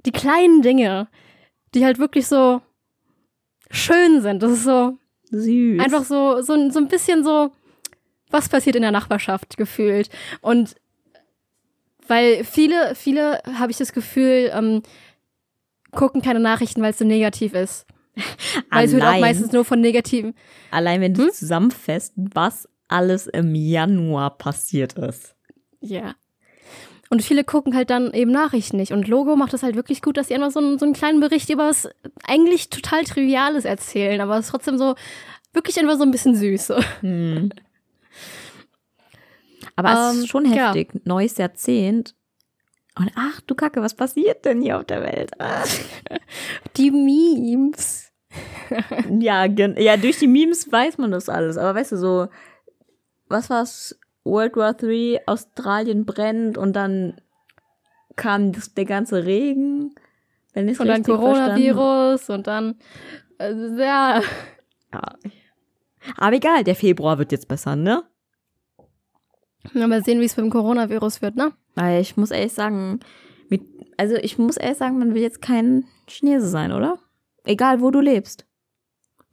[0.05, 1.09] die kleinen Dinge,
[1.75, 2.61] die halt wirklich so
[3.72, 4.42] schön sind.
[4.42, 4.98] Das ist so
[5.30, 5.80] süß.
[5.80, 7.50] einfach so, so, so ein bisschen so,
[8.30, 10.08] was passiert in der Nachbarschaft gefühlt.
[10.40, 10.76] Und
[12.06, 14.82] weil viele, viele, habe ich das Gefühl, ähm,
[15.92, 17.87] gucken keine Nachrichten, weil es so negativ ist.
[18.70, 20.35] Weil es wird auch meistens nur von negativen.
[20.70, 21.32] Allein wenn du Hm?
[21.32, 25.35] zusammenfasst, was alles im Januar passiert ist.
[25.80, 26.14] Ja.
[27.12, 28.90] Und viele gucken halt dann eben Nachrichten nicht.
[28.90, 31.20] Und Logo macht das halt wirklich gut, dass sie einfach so einen, so einen kleinen
[31.20, 31.87] Bericht über was
[32.27, 34.94] eigentlich total Triviales erzählen, aber es ist trotzdem so,
[35.53, 36.68] wirklich einfach so ein bisschen süß.
[36.68, 36.77] So.
[37.03, 37.51] Hm.
[39.77, 40.68] Aber es Ähm, ist schon ja.
[40.68, 41.05] heftig.
[41.05, 42.14] Neues Jahrzehnt.
[42.98, 45.33] Und ach du Kacke, was passiert denn hier auf der Welt?
[46.79, 48.11] Die Memes.
[49.20, 51.59] ja, ja, durch die Memes weiß man das alles.
[51.59, 52.29] Aber weißt du, so,
[53.29, 53.98] was war's?
[54.24, 57.20] World War III, Australien brennt und dann
[58.16, 59.94] kam das, der ganze Regen.
[60.52, 62.76] Wenn Und dann verstanden- Coronavirus und dann,
[63.38, 64.22] also, ja.
[64.92, 65.02] Ja.
[66.16, 68.02] Aber egal, der Februar wird jetzt besser, ne?
[69.72, 71.52] Ja, Mal sehen, wie es mit dem Coronavirus wird, ne?
[71.74, 73.00] Weil ich muss ehrlich sagen,
[73.48, 73.62] mit,
[73.96, 76.98] also ich muss ehrlich sagen, man will jetzt kein Chinese sein, oder?
[77.44, 78.44] Egal, wo du lebst.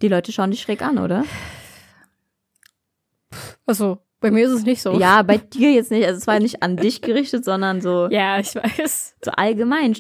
[0.02, 1.26] Die Leute schauen dich schräg an, oder?
[3.66, 5.00] Also, bei mir ist es nicht so.
[5.00, 6.06] Ja, bei dir jetzt nicht.
[6.06, 9.16] Also es war nicht an dich gerichtet, sondern so, Ja, ich weiß.
[9.24, 9.96] so allgemein.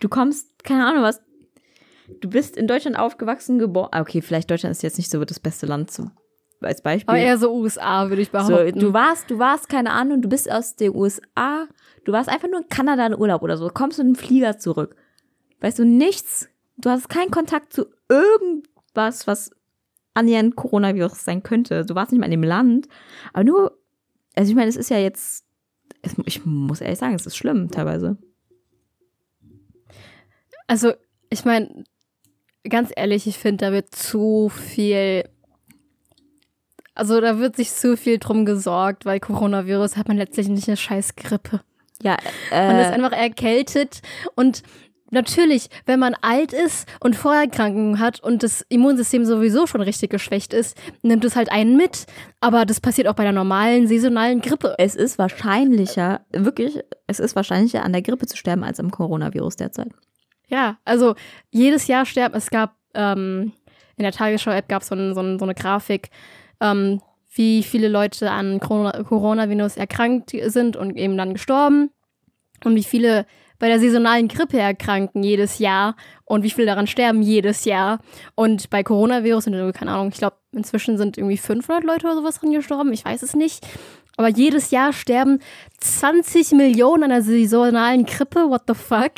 [0.00, 1.22] Du kommst, keine Ahnung was,
[2.20, 3.88] du bist in Deutschland aufgewachsen, geboren.
[3.92, 6.10] Ah, Okay, vielleicht Deutschland ist jetzt nicht so das beste Land zum,
[6.60, 7.08] als Beispiel.
[7.08, 8.78] Aber eher so USA, würde ich So, behaupten.
[8.78, 11.66] du warst, du warst, keine Ahnung, du bist aus den USA,
[12.04, 14.94] du warst einfach nur in Kanada in Urlaub oder so, kommst mit einem Flieger zurück.
[15.60, 19.50] Weißt du, nichts, du hast keinen Kontakt zu irgendwas, was
[20.16, 21.84] annähernd Coronavirus sein könnte.
[21.84, 22.88] Du warst nicht mal in dem Land,
[23.32, 23.78] aber nur,
[24.34, 25.44] also ich meine, es ist ja jetzt,
[26.02, 28.16] es, ich muss ehrlich sagen, es ist schlimm teilweise.
[30.66, 30.92] Also,
[31.30, 31.84] ich meine,
[32.68, 35.28] ganz ehrlich, ich finde, da wird zu viel.
[36.94, 40.76] Also, da wird sich zu viel drum gesorgt, weil Coronavirus hat man letztlich nicht eine
[40.76, 41.60] scheiß Grippe.
[42.02, 42.16] Ja,
[42.50, 44.02] Man ist äh, einfach erkältet
[44.34, 44.62] und
[45.10, 50.52] natürlich, wenn man alt ist und Vorerkrankungen hat und das Immunsystem sowieso schon richtig geschwächt
[50.52, 52.06] ist, nimmt es halt einen mit.
[52.40, 54.74] Aber das passiert auch bei der normalen saisonalen Grippe.
[54.78, 59.56] es ist wahrscheinlicher, wirklich, es ist wahrscheinlicher, an der Grippe zu sterben, als am Coronavirus
[59.56, 59.88] derzeit.
[60.48, 61.14] Ja, also
[61.50, 62.34] jedes Jahr sterben.
[62.36, 63.52] Es gab ähm,
[63.96, 66.10] in der Tagesschau-App gab so es so, ein- so eine Grafik,
[66.60, 67.00] ähm,
[67.34, 71.90] wie viele Leute an Corona- Coronavirus erkrankt sind und eben dann gestorben
[72.64, 73.26] und wie viele
[73.58, 78.00] bei der saisonalen Grippe erkranken jedes Jahr und wie viele daran sterben jedes Jahr.
[78.34, 82.16] Und bei Coronavirus sind, irgendwie, keine Ahnung, ich glaube, inzwischen sind irgendwie 500 Leute oder
[82.16, 83.66] sowas dran gestorben, ich weiß es nicht.
[84.16, 85.40] Aber jedes Jahr sterben
[85.80, 89.12] 20 Millionen an der saisonalen Grippe, what the fuck?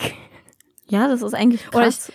[0.88, 2.12] Ja, das ist eigentlich krass.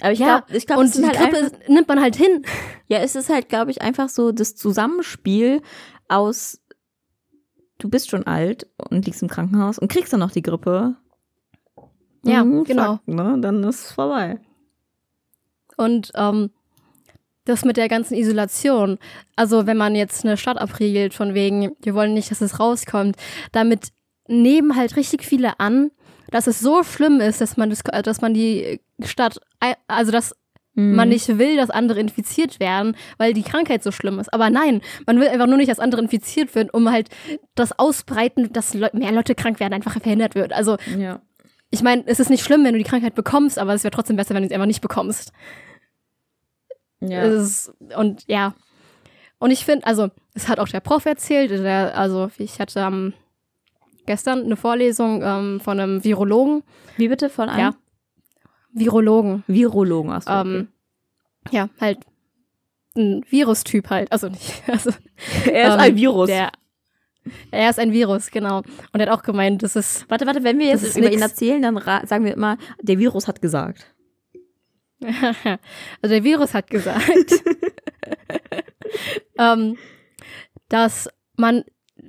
[0.00, 2.44] Aber ich ja, glaube, ich glaube, und die halt Grippe einfach, nimmt man halt hin.
[2.88, 5.62] ja, es ist halt, glaube ich, einfach so das Zusammenspiel
[6.08, 6.60] aus
[7.78, 10.96] du bist schon alt und liegst im Krankenhaus und kriegst dann noch die Grippe.
[12.26, 12.96] Ja, Mhm, genau.
[13.04, 13.36] Fuck, ne?
[13.40, 14.38] Dann ist es vorbei.
[15.76, 16.50] Und ähm,
[17.44, 18.98] das mit der ganzen Isolation,
[19.36, 23.16] also wenn man jetzt eine Stadt abriegelt, von wegen, wir wollen nicht, dass es rauskommt,
[23.52, 23.88] damit
[24.26, 25.90] nehmen halt richtig viele an,
[26.30, 29.38] dass es so schlimm ist, dass man das, äh, dass man die Stadt,
[29.86, 30.34] also dass
[30.78, 30.94] Mhm.
[30.94, 34.30] man nicht will, dass andere infiziert werden, weil die Krankheit so schlimm ist.
[34.34, 37.08] Aber nein, man will einfach nur nicht, dass andere infiziert werden, um halt
[37.54, 40.52] das Ausbreiten, dass mehr Leute krank werden, einfach verhindert wird.
[40.52, 41.20] Also Ja.
[41.70, 44.16] Ich meine, es ist nicht schlimm, wenn du die Krankheit bekommst, aber es wäre trotzdem
[44.16, 45.32] besser, wenn du sie einfach nicht bekommst.
[47.00, 47.22] Ja.
[47.22, 48.54] Ist, und ja.
[49.38, 53.12] Und ich finde, also, es hat auch der Prof erzählt, der, also ich hatte ähm,
[54.06, 56.62] gestern eine Vorlesung ähm, von einem Virologen.
[56.96, 57.74] Wie bitte von einem Ja.
[58.72, 59.44] Virologen.
[59.46, 60.12] Virologen?
[60.12, 60.48] Achso, okay.
[60.48, 60.68] Ähm,
[61.50, 61.98] ja, halt
[62.96, 64.10] ein Virustyp halt.
[64.10, 64.62] Also nicht.
[64.68, 64.90] Also,
[65.46, 66.28] er ist ähm, ein Virus.
[66.28, 66.50] Der,
[67.50, 68.58] er ist ein Virus, genau.
[68.92, 70.08] Und er hat auch gemeint, das ist.
[70.10, 71.16] warte, warte, wenn wir jetzt über nix.
[71.16, 73.94] ihn erzählen, dann sagen wir immer, der Virus hat gesagt.
[75.00, 77.42] also der Virus hat gesagt,
[79.38, 79.76] ähm,
[80.68, 81.64] dass man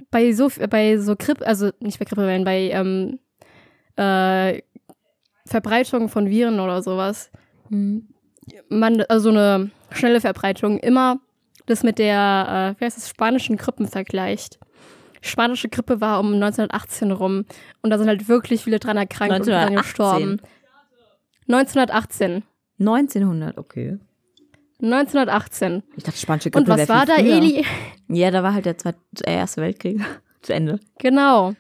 [0.10, 3.20] bei so bei so Grippe, also nicht bei Grippe, sondern bei ähm,
[3.98, 4.62] äh,
[5.46, 7.32] Verbreitung von Viren oder sowas,
[7.70, 11.20] man also eine schnelle Verbreitung immer
[11.66, 14.60] das mit der äh, wie heißt das spanischen Grippen vergleicht.
[15.28, 17.46] Spanische Grippe war um 1918 rum
[17.82, 19.78] und da sind halt wirklich viele dran erkrankt und dran 1918.
[19.78, 20.42] gestorben.
[21.48, 22.44] 1918.
[22.80, 23.98] 1900, okay.
[24.82, 25.84] 1918.
[25.96, 27.36] Ich dachte, spanische Grippe Und was war da, früher.
[27.36, 27.66] Eli?
[28.10, 30.00] Ja, da war halt der, Zweite, der Erste Weltkrieg
[30.42, 30.80] zu Ende.
[31.00, 31.54] Genau.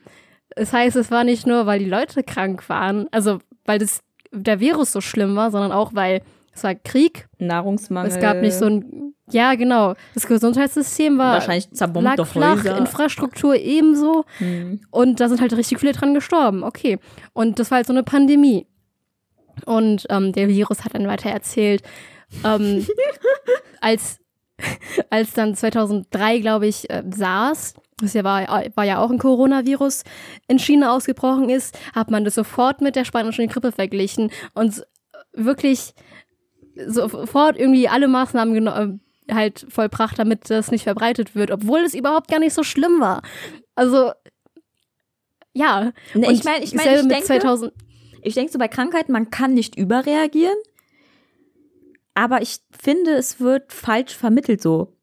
[0.55, 4.01] Das heißt, es war nicht nur, weil die Leute krank waren, also weil das,
[4.31, 6.21] der Virus so schlimm war, sondern auch, weil
[6.57, 7.27] es war Krieg.
[7.37, 8.11] Nahrungsmangel.
[8.11, 12.77] Es gab nicht so ein, ja genau, das Gesundheitssystem war Wahrscheinlich zerbombte lag flach, Häuser.
[12.77, 14.81] Infrastruktur ebenso Hm.
[14.89, 16.63] und da sind halt richtig viele dran gestorben.
[16.63, 16.99] Okay.
[17.33, 18.67] Und das war halt so eine Pandemie.
[19.65, 21.81] Und ähm, der Virus hat dann weiter erzählt,
[22.43, 22.85] ähm,
[23.81, 24.19] als,
[25.09, 30.03] als dann 2003, glaube ich, äh, SARS, das ja war, war ja auch ein Coronavirus,
[30.47, 34.85] in China ausgebrochen ist, hat man das sofort mit der spanischen Grippe verglichen und
[35.33, 35.93] wirklich
[36.85, 42.29] sofort irgendwie alle Maßnahmen äh, halt vollbracht, damit das nicht verbreitet wird, obwohl es überhaupt
[42.29, 43.21] gar nicht so schlimm war.
[43.75, 44.11] Also,
[45.53, 45.91] ja.
[46.13, 47.73] Nee, ich meine, ich, mein, dasselbe ich denke, 2000.
[48.21, 50.57] ich denke so bei Krankheiten, man kann nicht überreagieren.
[52.13, 54.93] Aber ich finde, es wird falsch vermittelt so.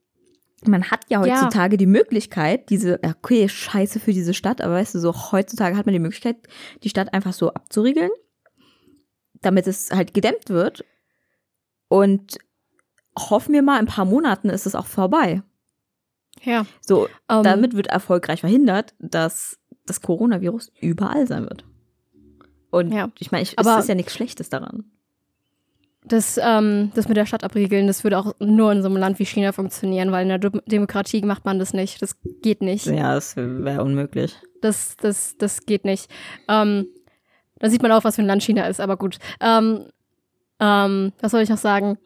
[0.67, 1.35] Man hat ja Ja.
[1.43, 5.77] heutzutage die Möglichkeit, diese, ja, okay, scheiße für diese Stadt, aber weißt du, so heutzutage
[5.77, 6.37] hat man die Möglichkeit,
[6.83, 8.11] die Stadt einfach so abzuriegeln,
[9.43, 10.85] damit es halt gedämmt wird.
[11.95, 12.39] Und
[13.17, 15.43] hoffen wir mal, in ein paar Monaten ist es auch vorbei.
[16.43, 16.67] Ja.
[16.81, 21.65] So, Ähm, damit wird erfolgreich verhindert, dass das Coronavirus überall sein wird.
[22.71, 23.11] Und Ja.
[23.21, 24.85] ich meine, es ist ja nichts Schlechtes daran.
[26.07, 29.19] Das, ähm, das mit der Stadt abriegeln, das würde auch nur in so einem Land
[29.21, 32.03] wie China funktionieren, weil in der Dem- Demokratie macht man das nicht.
[32.03, 32.87] Das geht nicht.
[32.87, 34.35] Ja, das wäre unmöglich.
[34.61, 36.11] Das, das, das geht nicht.
[36.49, 36.89] Ähm,
[37.61, 39.19] da sieht man auch, was für ein Land China ist, aber gut.
[39.41, 39.87] Ähm,
[40.65, 41.99] ähm, was soll ich noch sagen?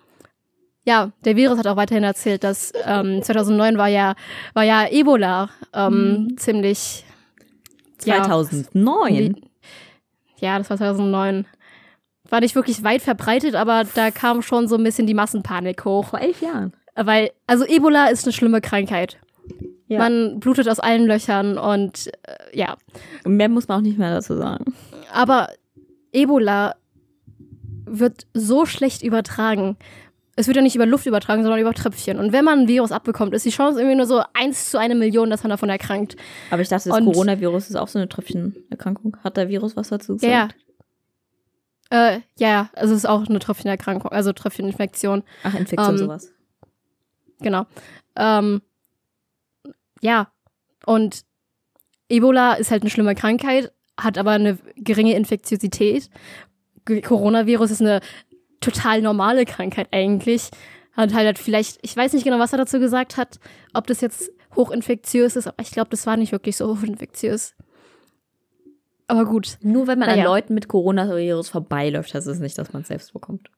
[0.84, 4.14] Ja, der Virus hat auch weiterhin erzählt, dass ähm, 2009 war ja,
[4.54, 7.04] war ja Ebola ähm, ziemlich.
[8.04, 9.14] ja, 2009?
[9.34, 9.42] Die-
[10.40, 11.44] Ja, das war 2009.
[12.30, 16.06] War nicht wirklich weit verbreitet, aber da kam schon so ein bisschen die Massenpanik hoch.
[16.06, 16.72] Vor elf Jahren.
[16.94, 19.18] Weil, also Ebola ist eine schlimme Krankheit.
[19.88, 19.98] Ja.
[19.98, 22.76] Man blutet aus allen Löchern und äh, ja.
[23.24, 24.74] Mehr muss man auch nicht mehr dazu sagen.
[25.12, 25.48] Aber
[26.12, 26.74] Ebola
[27.90, 29.77] wird so schlecht übertragen.
[30.37, 32.18] Es wird ja nicht über Luft übertragen, sondern über Tröpfchen.
[32.18, 34.94] Und wenn man ein Virus abbekommt, ist die Chance irgendwie nur so 1 zu eine
[34.94, 36.16] Million, dass man davon erkrankt.
[36.51, 39.16] Aber ich dachte, das Und- Coronavirus ist auch so eine Tröpfchenerkrankung.
[39.24, 40.46] Hat der Virus was dazu Ja, ja.
[40.46, 40.64] gesagt?
[41.90, 45.22] Äh, ja, ja, also es ist auch eine Tröpfchenerkrankung, also Tröpfcheninfektion.
[45.42, 46.33] Ach, Infektion, Ähm, sowas.
[47.40, 47.66] Genau.
[48.14, 48.62] Ähm,
[50.01, 50.31] ja,
[50.87, 51.22] und
[52.09, 56.11] Ebola ist halt eine schlimme Krankheit, hat aber eine geringe Infektiosität.
[57.03, 58.01] Coronavirus ist eine
[58.61, 60.51] total normale Krankheit eigentlich.
[60.92, 63.38] Hat halt vielleicht, ich weiß nicht genau, was er dazu gesagt hat,
[63.72, 67.55] ob das jetzt hochinfektiös ist, aber ich glaube, das war nicht wirklich so hochinfektiös.
[69.07, 69.59] Aber gut.
[69.62, 70.24] Nur wenn man Naja.
[70.24, 73.51] an Leuten mit Coronavirus vorbeiläuft, heißt es nicht, dass man es selbst bekommt.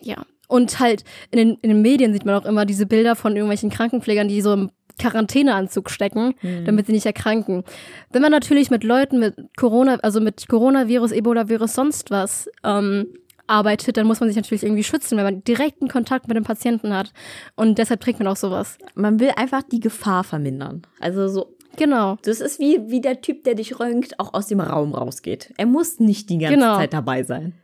[0.00, 0.24] Ja.
[0.48, 3.70] Und halt in den, in den Medien sieht man auch immer diese Bilder von irgendwelchen
[3.70, 6.34] Krankenpflegern, die so im Quarantäneanzug stecken,
[6.64, 7.64] damit sie nicht erkranken.
[8.10, 13.06] Wenn man natürlich mit Leuten mit Corona, also mit Coronavirus, Ebola-Virus, sonst was ähm,
[13.46, 16.94] arbeitet, dann muss man sich natürlich irgendwie schützen, wenn man direkten Kontakt mit dem Patienten
[16.94, 17.12] hat.
[17.56, 18.76] Und deshalb trägt man auch sowas.
[18.94, 20.82] Man will einfach die Gefahr vermindern.
[21.00, 22.18] Also so, Genau.
[22.22, 25.52] das ist wie, wie der Typ, der dich röntgt, auch aus dem Raum rausgeht.
[25.56, 26.76] Er muss nicht die ganze Genau.
[26.76, 27.54] Zeit dabei sein.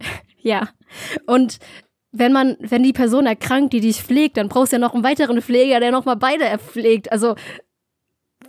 [0.40, 0.68] Ja.
[1.26, 1.58] Und
[2.18, 5.04] wenn man, wenn die Person erkrankt, die dich pflegt, dann brauchst du ja noch einen
[5.04, 7.12] weiteren Pfleger, der nochmal beide erpflegt.
[7.12, 7.36] Also,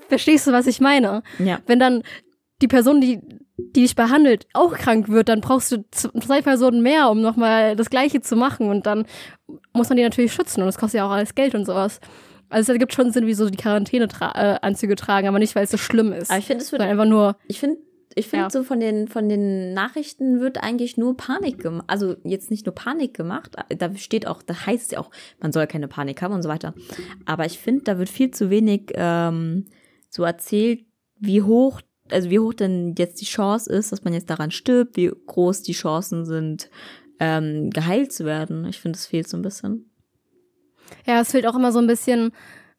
[0.07, 1.23] verstehst du, was ich meine?
[1.37, 1.59] Ja.
[1.65, 2.03] Wenn dann
[2.61, 3.19] die Person, die,
[3.57, 7.89] die dich behandelt, auch krank wird, dann brauchst du zwei Personen mehr, um nochmal das
[7.89, 8.69] Gleiche zu machen.
[8.69, 9.05] Und dann
[9.73, 10.61] muss man die natürlich schützen.
[10.61, 11.99] Und das kostet ja auch alles Geld und sowas.
[12.49, 15.77] Also es ergibt schon Sinn, wie so die Quarantäne-Anzüge tragen, aber nicht, weil es so
[15.77, 16.31] schlimm ist.
[16.31, 17.77] Aber ich finde, es wird einfach nur, Ich finde,
[18.19, 18.49] ich finde Ja.
[18.49, 21.85] so von den, von den Nachrichten wird eigentlich nur Panik gemacht.
[21.87, 25.65] Also jetzt nicht nur Panik gemacht, da steht auch, da heißt ja auch, man soll
[25.67, 26.73] keine Panik haben und so weiter.
[27.25, 29.65] Aber ich finde, da wird viel zu wenig ähm,
[30.09, 30.85] so erzählt,
[31.19, 34.97] wie hoch, also wie hoch denn jetzt die Chance ist, dass man jetzt daran stirbt,
[34.97, 36.69] wie groß die Chancen sind,
[37.19, 38.65] ähm, geheilt zu werden.
[38.65, 39.91] Ich finde, es fehlt so ein bisschen.
[41.05, 42.31] Ja, es fehlt auch immer so ein bisschen,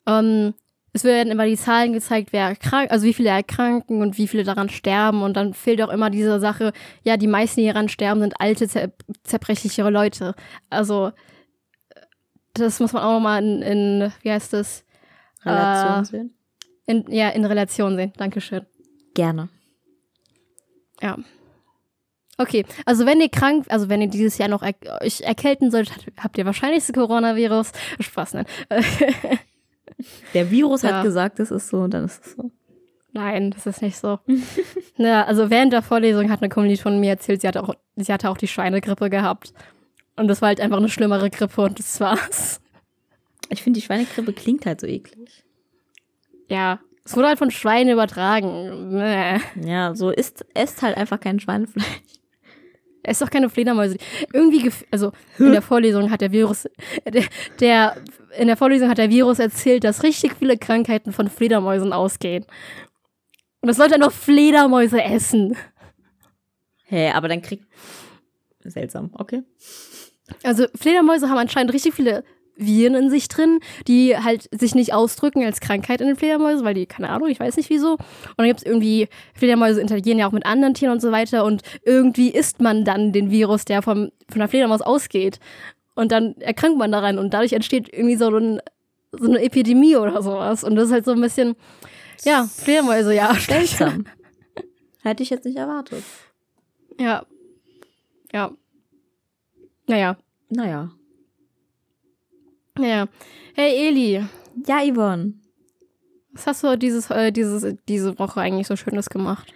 [0.07, 0.55] ähm,
[0.93, 4.45] es werden immer die Zahlen gezeigt, wer krank, also wie viele erkranken und wie viele
[4.45, 6.73] daran sterben und dann fehlt auch immer diese Sache,
[7.03, 8.91] ja, die meisten, die daran sterben, sind alte, zer
[9.23, 10.35] zerbrechlichere Leute.
[10.69, 11.13] Also,
[12.55, 14.85] das muss man auch nochmal in, in, wie heißt das?
[15.45, 16.35] Relation Äh, sehen.
[16.87, 18.13] In, ja, in Relation sehen.
[18.17, 18.67] Dankeschön.
[19.15, 19.49] Gerne.
[21.01, 21.17] Ja.
[22.37, 26.07] Okay, also wenn ihr krank, also wenn ihr dieses Jahr noch er euch erkälten solltet,
[26.19, 27.73] habt ihr wahrscheinlich das Coronavirus.
[28.01, 28.47] Spaß, nein.
[30.35, 30.97] Der Virus Ja.
[30.99, 32.51] hat gesagt, es ist so und dann ist es so.
[33.13, 34.19] Nein, das ist nicht so.
[34.97, 38.13] ja, also während der Vorlesung hat eine Kommilitonin von mir erzählt, sie hatte auch, sie
[38.13, 39.53] hatte auch die Schweinegrippe gehabt.
[40.17, 42.61] Und das war halt einfach eine schlimmere Grippe und das war's.
[43.49, 45.45] Ich finde, die Schweinegrippe klingt halt so eklig.
[46.49, 48.97] Ja, es wurde halt von Schweinen übertragen.
[49.65, 51.87] Ja, so isst, esst halt einfach kein Schweinefleisch.
[53.03, 53.97] Es ist doch keine Fledermäuse.
[54.33, 56.69] Irgendwie, also in der Vorlesung hat der Virus,
[57.07, 57.25] der,
[57.59, 57.97] der,
[58.39, 62.45] in der Vorlesung hat der Virus erzählt, dass richtig viele Krankheiten von Fledermäusen ausgehen.
[63.63, 65.57] Und es sollte noch Fledermäuse essen.
[66.85, 67.67] Hä, aber dann kriegt.
[68.65, 69.43] Seltsam, okay.
[70.43, 72.25] Also Fledermäuse haben anscheinend richtig viele
[72.57, 76.75] Viren in sich drin, die halt sich nicht ausdrücken als Krankheit in den Fledermäusen, weil
[76.75, 77.93] die, keine Ahnung, ich weiß nicht wieso.
[77.93, 78.01] Und
[78.37, 81.63] dann gibt es irgendwie, Fledermäuse interagieren ja auch mit anderen Tieren und so weiter und
[81.85, 85.41] irgendwie isst man dann den Virus, der vom, von der Fledermaus ausgeht.
[85.95, 88.61] Und dann erkrankt man daran und dadurch entsteht irgendwie so, ein,
[89.13, 90.65] so eine Epidemie oder sowas.
[90.65, 91.57] Und das ist halt so ein bisschen,
[92.25, 93.35] ja, Fledermäuse, ja.
[93.35, 94.07] Seltsam.
[95.03, 96.05] Hätte ich jetzt nicht erwartet.
[96.99, 97.25] Ja.
[98.33, 98.53] Ja.
[99.87, 100.17] Naja.
[100.51, 100.91] Naja.
[102.81, 103.09] Naja.
[103.55, 104.25] Hey Eli,
[104.67, 105.35] Ja, Yvonne.
[106.33, 109.53] Was hast du dieses, äh, dieses, diese Woche eigentlich so Schönes gemacht?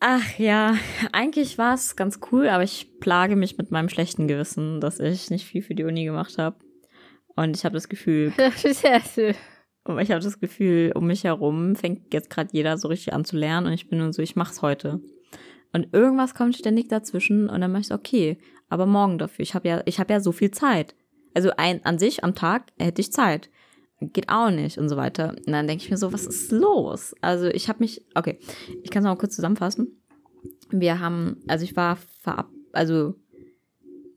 [0.00, 0.76] Ach ja,
[1.12, 5.28] eigentlich war es ganz cool, aber ich plage mich mit meinem schlechten Gewissen, dass ich
[5.28, 6.56] nicht viel für die Uni gemacht habe.
[7.34, 8.32] Und ich habe das Gefühl,
[9.84, 13.26] Und ich habe das Gefühl, um mich herum fängt jetzt gerade jeder so richtig an
[13.26, 15.02] zu lernen und ich bin nur so, ich mach's heute.
[15.74, 18.38] Und irgendwas kommt ständig dazwischen und dann mach ich so, okay,
[18.70, 19.42] aber morgen dafür.
[19.42, 20.94] Ich habe ja, ich habe ja so viel Zeit.
[21.36, 23.50] Also ein, an sich am Tag hätte ich Zeit.
[24.00, 25.34] Geht auch nicht und so weiter.
[25.46, 27.14] Und dann denke ich mir so, was ist los?
[27.20, 28.38] Also ich habe mich, okay,
[28.82, 30.02] ich kann es mal kurz zusammenfassen.
[30.70, 33.16] Wir haben, also ich war verab, also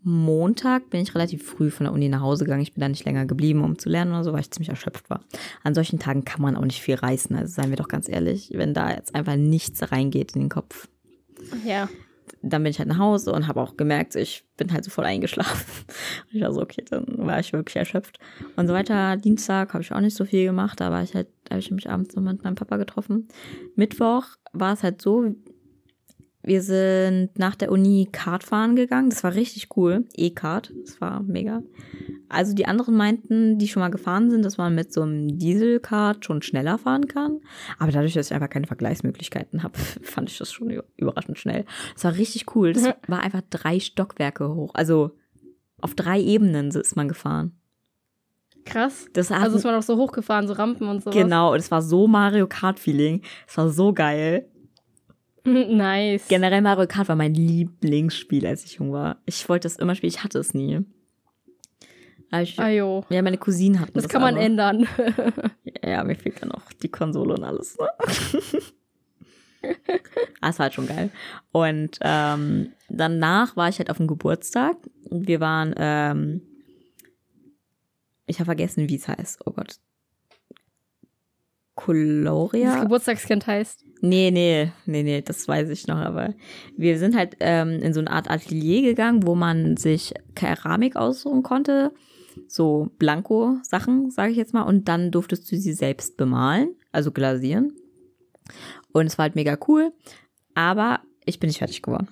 [0.01, 2.61] Montag bin ich relativ früh von der Uni nach Hause gegangen.
[2.61, 5.09] Ich bin da nicht länger geblieben, um zu lernen oder so, weil ich ziemlich erschöpft
[5.09, 5.25] war.
[5.61, 7.35] An solchen Tagen kann man auch nicht viel reißen.
[7.35, 10.87] Also seien wir doch ganz ehrlich, wenn da jetzt einfach nichts reingeht in den Kopf.
[11.65, 11.89] Ja.
[12.41, 15.05] Dann bin ich halt nach Hause und habe auch gemerkt, ich bin halt so voll
[15.05, 15.65] eingeschlafen.
[16.29, 18.19] Und ich war so, okay, dann war ich wirklich erschöpft.
[18.55, 19.17] Und so weiter.
[19.17, 20.79] Dienstag habe ich auch nicht so viel gemacht.
[20.79, 23.27] Da war ich halt, habe ich mich abends noch mit meinem Papa getroffen.
[23.75, 25.35] Mittwoch war es halt so,
[26.41, 29.09] wir sind nach der Uni Kart fahren gegangen.
[29.09, 30.05] Das war richtig cool.
[30.15, 30.71] E-Kart.
[30.85, 31.61] Das war mega.
[32.29, 36.23] Also die anderen meinten, die schon mal gefahren sind, dass man mit so einem Dieselkart
[36.23, 37.39] schon schneller fahren kann.
[37.77, 41.65] Aber dadurch, dass ich einfach keine Vergleichsmöglichkeiten habe, fand ich das schon überraschend schnell.
[41.93, 42.71] Das war richtig cool.
[42.73, 44.71] Das war einfach drei Stockwerke hoch.
[44.75, 45.11] Also
[45.81, 47.53] auf drei Ebenen ist man gefahren.
[48.65, 49.07] Krass.
[49.13, 51.15] Das Also ist man auch so hochgefahren, so Rampen und sowas.
[51.15, 53.23] genau, das war so Mario Kart-Feeling.
[53.47, 54.47] Das war so geil.
[55.77, 56.27] nice.
[56.27, 59.21] Generell Mario Kart war mein Lieblingsspiel, als ich jung war.
[59.25, 60.85] Ich wollte das immer spielen, ich hatte es nie.
[62.31, 63.05] Ich, Ajo.
[63.09, 64.03] ja, meine Cousinen hatten das.
[64.03, 64.43] Das kann man aber.
[64.43, 64.87] ändern.
[65.81, 67.77] Ja, mir fehlt dann noch die Konsole und alles.
[67.79, 67.87] Ne?
[70.41, 71.09] das war halt schon geil.
[71.51, 74.75] Und ähm, danach war ich halt auf dem Geburtstag.
[75.09, 76.41] Wir waren, ähm,
[78.25, 79.41] ich habe vergessen, wie es heißt.
[79.45, 79.79] Oh Gott.
[81.79, 82.83] Das Coloria?
[82.83, 83.85] Geburtstagskind heißt.
[84.01, 86.33] Nee, nee, nee, nee, das weiß ich noch, aber
[86.77, 91.43] wir sind halt ähm, in so eine Art Atelier gegangen, wo man sich Keramik aussuchen
[91.43, 91.91] konnte,
[92.47, 97.73] so Blanko-Sachen, sage ich jetzt mal, und dann durftest du sie selbst bemalen, also glasieren.
[98.91, 99.91] Und es war halt mega cool,
[100.55, 102.07] aber ich bin nicht fertig geworden.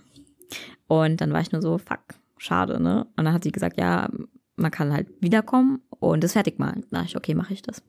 [0.88, 2.02] Und dann war ich nur so, fuck,
[2.38, 3.08] schade, ne?
[3.16, 4.10] Und dann hat sie gesagt, ja,
[4.56, 6.86] man kann halt wiederkommen und das fertig malen.
[6.92, 7.84] Dachte ich, okay, mache ich das.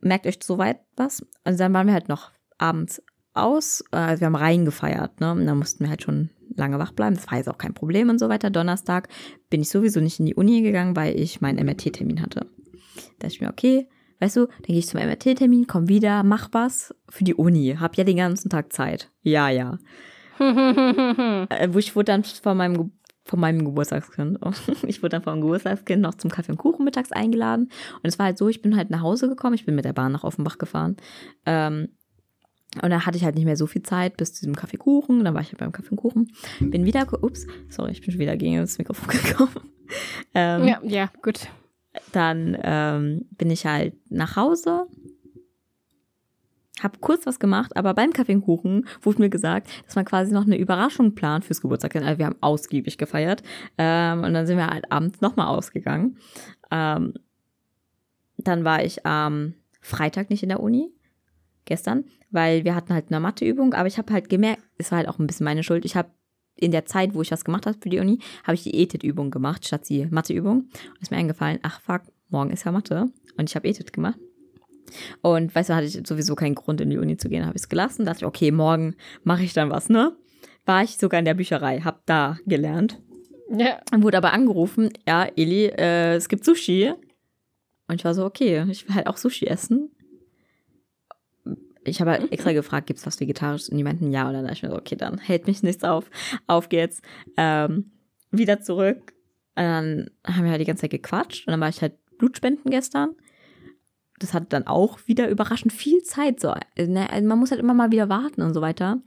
[0.00, 1.20] Merkt euch soweit was?
[1.44, 3.02] Und dann waren wir halt noch abends
[3.34, 3.84] aus.
[3.90, 5.32] Also wir haben rein gefeiert, ne?
[5.32, 7.16] Und da mussten wir halt schon lange wach bleiben.
[7.16, 8.50] Das war jetzt auch kein Problem und so weiter.
[8.50, 9.08] Donnerstag
[9.48, 12.40] bin ich sowieso nicht in die Uni gegangen, weil ich meinen MRT-Termin hatte.
[12.40, 13.88] Da dachte ich mir, okay,
[14.20, 17.76] weißt du, dann gehe ich zum MRT-Termin, komm wieder, mach was für die Uni.
[17.78, 19.10] Hab ja den ganzen Tag Zeit.
[19.22, 19.78] Ja, ja.
[21.50, 22.92] Äh, wo ich wurde dann von meinem,
[23.30, 24.40] von meinem Geburtstagskind,
[24.88, 27.70] ich wurde dann vom Geburtstagskind noch zum Kaffee und Kuchen mittags eingeladen.
[28.02, 29.92] Und es war halt so, ich bin halt nach Hause gekommen, ich bin mit der
[29.92, 30.96] Bahn nach Offenbach gefahren.
[31.46, 31.90] Ähm,
[32.82, 35.22] und da hatte ich halt nicht mehr so viel Zeit bis zu diesem Kaffeekuchen.
[35.24, 36.32] Dann war ich halt beim Kaffee und Kuchen.
[36.58, 39.70] Bin wieder, ups, sorry, ich bin schon wieder gegen das Mikrofon gekommen.
[40.34, 41.48] Ähm, ja, ja, gut.
[42.10, 44.86] dann ähm, bin ich halt nach Hause,
[46.82, 50.32] hab kurz was gemacht, aber beim Kaffee und Kuchen wurde mir gesagt, dass man quasi
[50.32, 51.96] noch eine Überraschung plant fürs Geburtstag.
[51.96, 53.42] Also wir haben ausgiebig gefeiert
[53.78, 56.16] ähm, und dann sind wir halt abends nochmal ausgegangen.
[56.70, 57.14] Ähm,
[58.38, 60.92] dann war ich am Freitag nicht in der Uni,
[61.64, 65.08] gestern, weil wir hatten halt eine Matheübung, aber ich habe halt gemerkt, es war halt
[65.08, 66.10] auch ein bisschen meine Schuld, ich habe
[66.56, 69.30] in der Zeit, wo ich was gemacht habe für die Uni, habe ich die Ethit-Übung
[69.30, 70.58] gemacht, statt die Matheübung.
[70.60, 73.06] Und ist mir eingefallen, ach fuck, morgen ist ja Mathe.
[73.36, 74.18] Und ich habe Ethit gemacht.
[75.22, 77.62] Und weißt du, hatte ich sowieso keinen Grund, in die Uni zu gehen, habe ich
[77.62, 78.04] es gelassen.
[78.04, 80.16] Dachte ich, okay, morgen mache ich dann was, ne?
[80.66, 83.00] War ich sogar in der Bücherei, hab da gelernt.
[83.50, 83.80] Ja.
[83.96, 86.92] Wurde aber angerufen, ja, Eli, äh, es gibt Sushi.
[87.88, 89.90] Und ich war so, okay, ich will halt auch Sushi essen.
[91.82, 93.70] Ich habe halt extra gefragt, gibt's was Vegetarisches?
[93.70, 94.28] Und die meinten ja.
[94.28, 96.08] Und dann dachte ich mir so, okay, dann hält mich nichts auf.
[96.46, 97.00] Auf geht's.
[97.36, 97.90] Ähm,
[98.30, 99.14] wieder zurück.
[99.56, 101.48] Und dann haben wir halt die ganze Zeit gequatscht.
[101.48, 103.16] Und dann war ich halt Blutspenden gestern.
[104.20, 106.40] Das hat dann auch wieder überraschend viel Zeit.
[106.40, 109.02] So, ne, also man muss halt immer mal wieder warten und so weiter.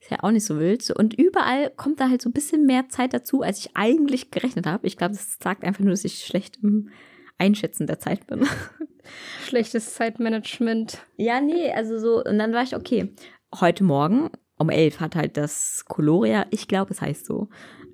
[0.00, 0.88] Ist ja auch nicht so wild.
[0.90, 4.66] Und überall kommt da halt so ein bisschen mehr Zeit dazu, als ich eigentlich gerechnet
[4.66, 4.86] habe.
[4.86, 6.90] Ich glaube, das sagt einfach nur, dass ich schlecht im
[7.38, 8.46] Einschätzen der Zeit bin.
[9.46, 10.98] Schlechtes Zeitmanagement.
[11.16, 13.14] Ja, nee, also so, und dann war ich, okay,
[13.60, 14.30] heute Morgen
[14.60, 17.48] um elf hat halt das Coloria, ich glaube, es heißt so,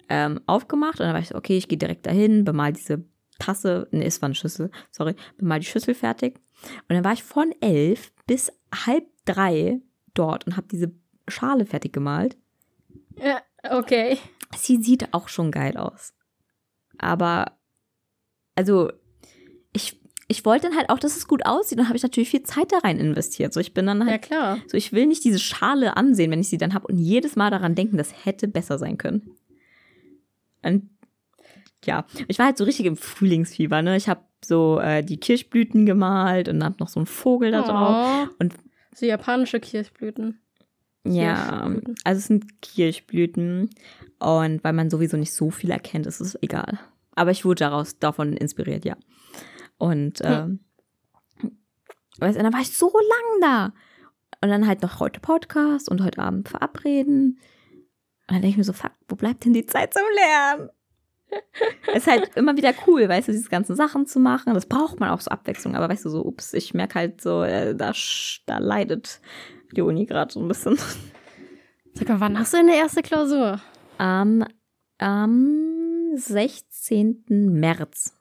[0.08, 0.98] ähm, aufgemacht.
[0.98, 3.04] Und dann war ich so, okay, ich gehe direkt dahin, bemal diese
[3.38, 6.40] Tasse, nee, es war eine Schüssel, sorry, bemal die Schüssel fertig.
[6.62, 8.52] Und dann war ich von elf bis
[8.86, 9.80] halb drei
[10.14, 10.92] dort und habe diese
[11.28, 12.36] Schale fertig gemalt.
[13.18, 13.40] Ja,
[13.70, 14.18] okay.
[14.56, 16.14] Sie sieht auch schon geil aus.
[16.98, 17.58] Aber,
[18.54, 18.90] also,
[19.72, 21.78] ich, ich wollte dann halt auch, dass es gut aussieht.
[21.78, 23.52] Dann habe ich natürlich viel Zeit da rein investiert.
[23.52, 24.58] So, ich bin dann Ja, halt, klar.
[24.66, 27.50] so, ich will nicht diese Schale ansehen, wenn ich sie dann habe und jedes Mal
[27.50, 29.30] daran denken, das hätte besser sein können.
[30.62, 30.88] Und
[31.84, 33.96] ja, ich war halt so richtig im Frühlingsfieber, ne?
[33.96, 38.28] Ich habe so äh, die Kirschblüten gemalt und dann noch so einen Vogel da drauf.
[38.30, 38.34] Oh.
[38.38, 38.54] Und-
[38.94, 40.40] so japanische Kirschblüten.
[41.04, 41.94] Ja, Kirschblüten.
[42.04, 43.70] also es sind Kirschblüten
[44.18, 46.78] und weil man sowieso nicht so viel erkennt, ist es egal.
[47.14, 48.96] Aber ich wurde daraus davon inspiriert, ja.
[49.78, 50.60] Und ähm,
[52.18, 53.72] weißt, dann war ich so lang da.
[54.42, 57.38] Und dann halt noch heute Podcast und heute Abend verabreden.
[58.28, 60.70] Und dann denke ich mir so, fuck, wo bleibt denn die Zeit zum Lernen?
[61.88, 64.54] Es ist halt immer wieder cool, weißt du, diese ganzen Sachen zu machen.
[64.54, 65.74] Das braucht man auch so Abwechslung.
[65.74, 67.92] Aber weißt du, so, ups, ich merke halt so, äh, da,
[68.46, 69.20] da leidet
[69.72, 70.78] die Uni gerade so ein bisschen.
[71.94, 73.60] Sag mal, wann hast du deine erste Klausur?
[73.98, 74.44] Am,
[74.98, 77.24] am 16.
[77.28, 78.14] März.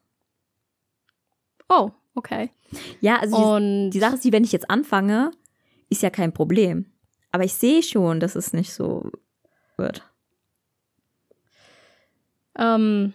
[1.68, 2.52] Oh, okay.
[3.02, 5.32] Ja, also die, die Sache ist, die, wenn ich jetzt anfange,
[5.90, 6.86] ist ja kein Problem.
[7.32, 9.12] Aber ich sehe schon, dass es nicht so
[9.78, 10.04] wird.
[12.58, 13.14] Ähm,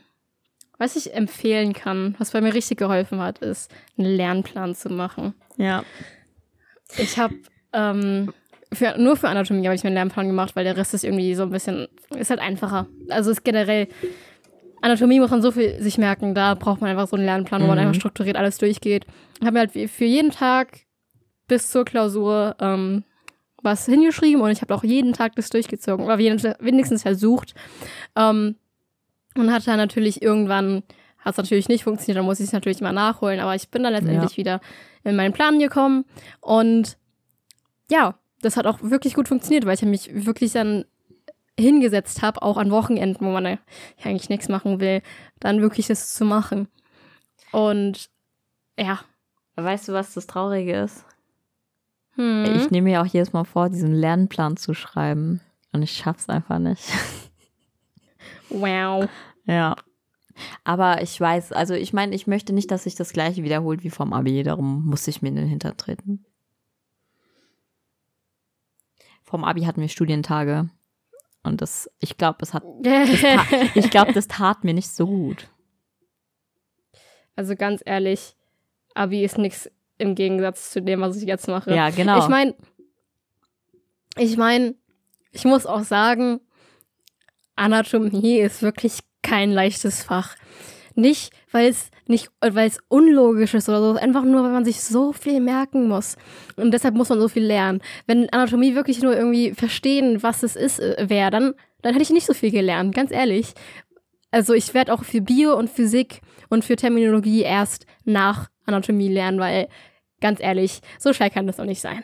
[0.78, 5.34] was ich empfehlen kann, was bei mir richtig geholfen hat, ist, einen Lernplan zu machen.
[5.56, 5.84] Ja.
[6.96, 7.34] Ich habe
[7.72, 8.32] ähm,
[8.72, 11.34] für, nur für Anatomie habe ich mir einen Lernplan gemacht, weil der Rest ist irgendwie
[11.34, 11.86] so ein bisschen,
[12.16, 12.86] ist halt einfacher.
[13.10, 13.88] Also ist generell,
[14.80, 17.66] Anatomie muss man so viel sich merken, da braucht man einfach so einen Lernplan, wo
[17.66, 17.82] man Mhm.
[17.88, 19.04] einfach strukturiert alles durchgeht.
[19.40, 20.80] Ich habe mir halt für jeden Tag
[21.46, 23.04] bis zur Klausur ähm,
[23.62, 27.54] was hingeschrieben und ich habe auch jeden Tag das durchgezogen, oder wenigstens wenigstens versucht.
[28.16, 28.56] Ähm,
[29.36, 30.82] und hatte dann natürlich irgendwann
[31.18, 33.40] hat es natürlich nicht funktioniert, dann muss ich es natürlich mal nachholen.
[33.40, 34.36] Aber ich bin dann letztendlich ja.
[34.36, 34.60] wieder
[35.04, 36.04] in meinen Plan gekommen.
[36.40, 36.96] Und
[37.90, 40.84] ja, das hat auch wirklich gut funktioniert, weil ich mich wirklich dann
[41.58, 43.58] hingesetzt habe, auch an Wochenenden, wo man ja
[44.02, 45.02] eigentlich nichts machen will,
[45.40, 46.68] dann wirklich das zu machen.
[47.52, 48.08] Und
[48.78, 49.00] ja.
[49.56, 51.04] Weißt du, was das Traurige ist?
[52.14, 52.44] Hm.
[52.56, 55.40] Ich nehme mir auch jedes Mal vor, diesen Lernplan zu schreiben.
[55.72, 56.82] Und ich schaff's einfach nicht.
[58.50, 59.08] Wow.
[59.46, 59.76] Ja.
[60.64, 63.90] Aber ich weiß, also ich meine, ich möchte nicht, dass sich das gleiche wiederholt wie
[63.90, 66.24] vom Abi, darum muss ich mir in den Hintern treten.
[69.22, 70.68] Vom Abi hatten wir Studientage.
[71.42, 72.64] Und das, ich glaube, es hat,
[73.74, 75.48] ich glaube, das tat mir nicht so gut.
[77.36, 78.36] Also ganz ehrlich,
[78.94, 81.74] Abi ist nichts im Gegensatz zu dem, was ich jetzt mache.
[81.74, 82.18] Ja, genau.
[82.18, 82.54] Ich meine,
[84.16, 84.74] ich meine,
[85.32, 86.40] ich muss auch sagen,
[87.60, 90.34] Anatomie ist wirklich kein leichtes Fach.
[90.94, 94.82] Nicht, weil es nicht, weil es unlogisch ist oder so, einfach nur, weil man sich
[94.82, 96.16] so viel merken muss.
[96.56, 97.80] Und deshalb muss man so viel lernen.
[98.06, 102.10] Wenn Anatomie wirklich nur irgendwie verstehen, was es ist, äh, wäre, dann, dann hätte ich
[102.10, 103.52] nicht so viel gelernt, ganz ehrlich.
[104.30, 109.38] Also ich werde auch für Bio und Physik und für Terminologie erst nach Anatomie lernen,
[109.38, 109.68] weil
[110.20, 112.02] ganz ehrlich, so schwer kann das doch nicht sein.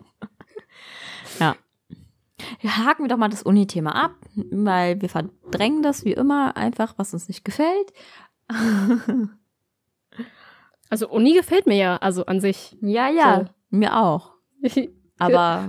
[1.40, 1.56] ja.
[2.62, 4.14] Haken wir doch mal das Uni-Thema ab,
[4.50, 7.92] weil wir verdrängen das wie immer einfach, was uns nicht gefällt.
[10.90, 12.76] also Uni gefällt mir ja, also an sich.
[12.80, 13.50] Ja, ja, so.
[13.70, 14.34] mir auch.
[15.18, 15.68] Aber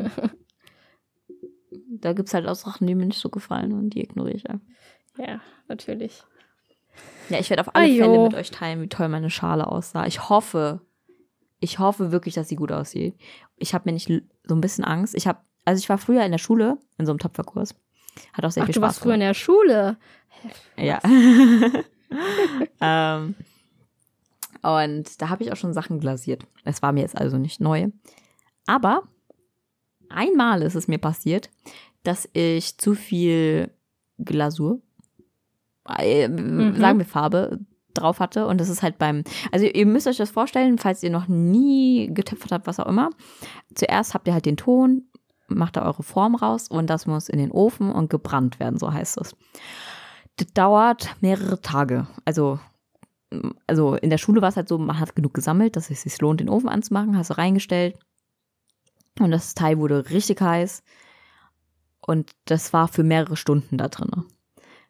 [1.89, 4.49] da gibt es halt auch Sachen, die mir nicht so gefallen und die ignoriere ich
[4.49, 4.68] einfach.
[5.18, 6.24] Ja, natürlich.
[7.30, 8.03] Ja, ich werde auf alle Ajo.
[8.03, 10.05] Fälle mit euch teilen, wie toll meine Schale aussah.
[10.05, 10.82] Ich hoffe,
[11.59, 13.15] ich hoffe wirklich, dass sie gut aussieht.
[13.57, 14.07] Ich habe mir nicht
[14.43, 15.15] so ein bisschen Angst.
[15.15, 17.76] Ich habe, also ich war früher in der Schule in so einem Töpferkurs.
[18.32, 18.80] Hat auch sehr Ach, viel Spaß.
[18.80, 19.97] Du warst früher in der Schule.
[20.78, 21.01] Ja.
[22.82, 23.36] ähm,
[24.61, 26.45] und da habe ich auch schon Sachen glasiert.
[26.63, 27.88] Es war mir jetzt also nicht neu.
[28.65, 29.03] Aber
[30.09, 31.49] einmal ist es mir passiert,
[32.03, 33.70] dass ich zu viel
[34.20, 34.80] Glasur,
[35.99, 36.78] äh, mhm.
[36.78, 37.59] sagen wir Farbe,
[37.93, 38.47] drauf hatte.
[38.47, 42.09] Und das ist halt beim, also ihr müsst euch das vorstellen, falls ihr noch nie
[42.13, 43.09] getöpfert habt, was auch immer.
[43.76, 45.09] Zuerst habt ihr halt den Ton,
[45.47, 48.91] macht da eure Form raus und das muss in den Ofen und gebrannt werden, so
[48.91, 49.35] heißt es.
[50.37, 52.07] Das dauert mehrere Tage.
[52.25, 52.59] Also,
[53.65, 56.19] also in der Schule war es halt so, man hat genug gesammelt, dass es sich
[56.21, 57.97] lohnt, den Ofen anzumachen, hast du reingestellt.
[59.19, 60.83] Und das Teil wurde richtig heiß.
[62.01, 64.25] Und das war für mehrere Stunden da drin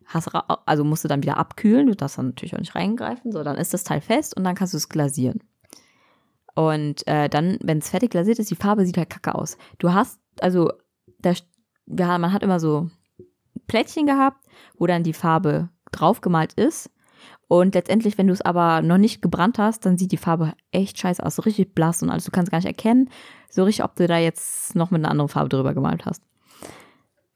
[0.08, 0.30] hast,
[0.66, 3.58] also musst du dann wieder abkühlen, du darfst dann natürlich auch nicht reingreifen, so, dann
[3.58, 5.40] ist das Teil fest und dann kannst du es glasieren.
[6.56, 9.58] Und äh, dann, wenn es fertig glasiert ist, die Farbe sieht halt kacke aus.
[9.78, 10.72] Du hast, also,
[11.20, 11.34] da,
[11.88, 12.90] ja, man hat immer so
[13.68, 14.46] Plättchen gehabt,
[14.78, 16.90] wo dann die Farbe draufgemalt ist.
[17.48, 21.00] Und letztendlich, wenn du es aber noch nicht gebrannt hast, dann sieht die Farbe echt
[21.00, 22.26] scheiße aus, so richtig blass und alles.
[22.26, 23.10] Du kannst gar nicht erkennen,
[23.50, 26.22] so richtig, ob du da jetzt noch mit einer anderen Farbe drüber gemalt hast.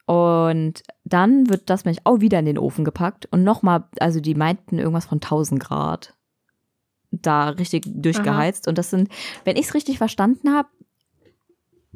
[0.06, 4.36] Und dann wird das Milch auch wieder in den Ofen gepackt und nochmal, also die
[4.36, 6.16] meinten irgendwas von 1000 Grad
[7.12, 8.66] da richtig durchgeheizt.
[8.66, 8.72] Aha.
[8.72, 9.10] Und das sind,
[9.46, 10.68] wenn ich es richtig verstanden habe,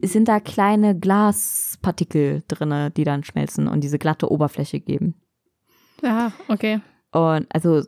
[0.01, 5.15] sind da kleine Glaspartikel drin, die dann schmelzen und diese glatte Oberfläche geben.
[6.01, 6.81] Ja, okay.
[7.11, 7.83] Und also,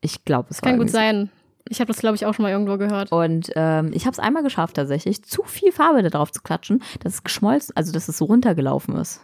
[0.00, 1.30] ich glaube, es kann gut sein.
[1.68, 3.10] Ich habe das, glaube ich, auch schon mal irgendwo gehört.
[3.10, 6.82] Und ähm, ich habe es einmal geschafft, tatsächlich, zu viel Farbe da drauf zu klatschen,
[7.00, 9.20] dass es geschmolzen, also dass es so runtergelaufen ist.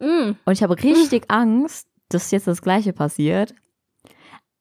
[0.00, 0.32] Mm.
[0.44, 1.26] Und ich habe richtig mm.
[1.32, 3.54] Angst, dass jetzt das Gleiche passiert.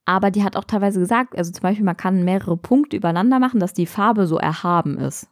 [0.05, 3.59] Aber die hat auch teilweise gesagt, also zum Beispiel, man kann mehrere Punkte übereinander machen,
[3.59, 5.27] dass die Farbe so erhaben ist.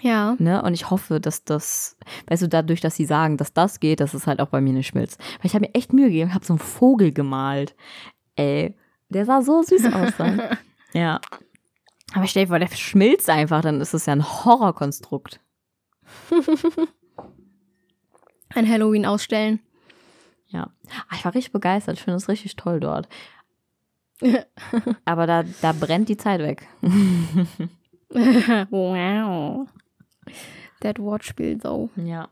[0.00, 0.36] Ja.
[0.38, 0.62] Ne?
[0.62, 1.96] Und ich hoffe, dass das,
[2.28, 4.72] weißt du, dadurch, dass sie sagen, dass das geht, dass es halt auch bei mir
[4.72, 5.20] nicht schmilzt.
[5.38, 7.76] Weil ich habe mir echt Mühe gegeben, habe so einen Vogel gemalt.
[8.36, 8.74] Ey,
[9.08, 10.40] der sah so süß aus dann.
[10.92, 11.20] ja.
[12.14, 15.40] Aber stell dir vor, der schmilzt einfach, dann ist es ja ein Horrorkonstrukt.
[18.54, 19.60] ein Halloween ausstellen.
[20.48, 20.70] Ja.
[21.08, 21.96] Ach, ich war richtig begeistert.
[21.96, 23.08] Ich finde es richtig toll dort.
[25.04, 26.66] Aber da, da brennt die Zeit weg.
[28.10, 29.66] wow.
[30.80, 31.90] That Wortspiel so.
[31.96, 32.28] Ja.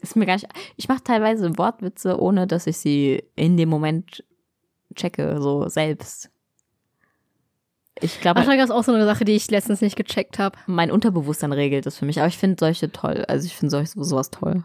[0.00, 0.46] Ist mir gar nicht.
[0.76, 4.24] Ich mache teilweise Wortwitze, ohne dass ich sie in dem Moment
[4.94, 6.30] checke, so selbst.
[8.00, 8.40] Ich glaube.
[8.40, 10.58] Das ist auch so eine Sache, die ich letztens nicht gecheckt habe.
[10.66, 13.24] Mein Unterbewusstsein regelt das für mich, aber ich finde solche toll.
[13.26, 14.64] Also ich finde solche sowas toll.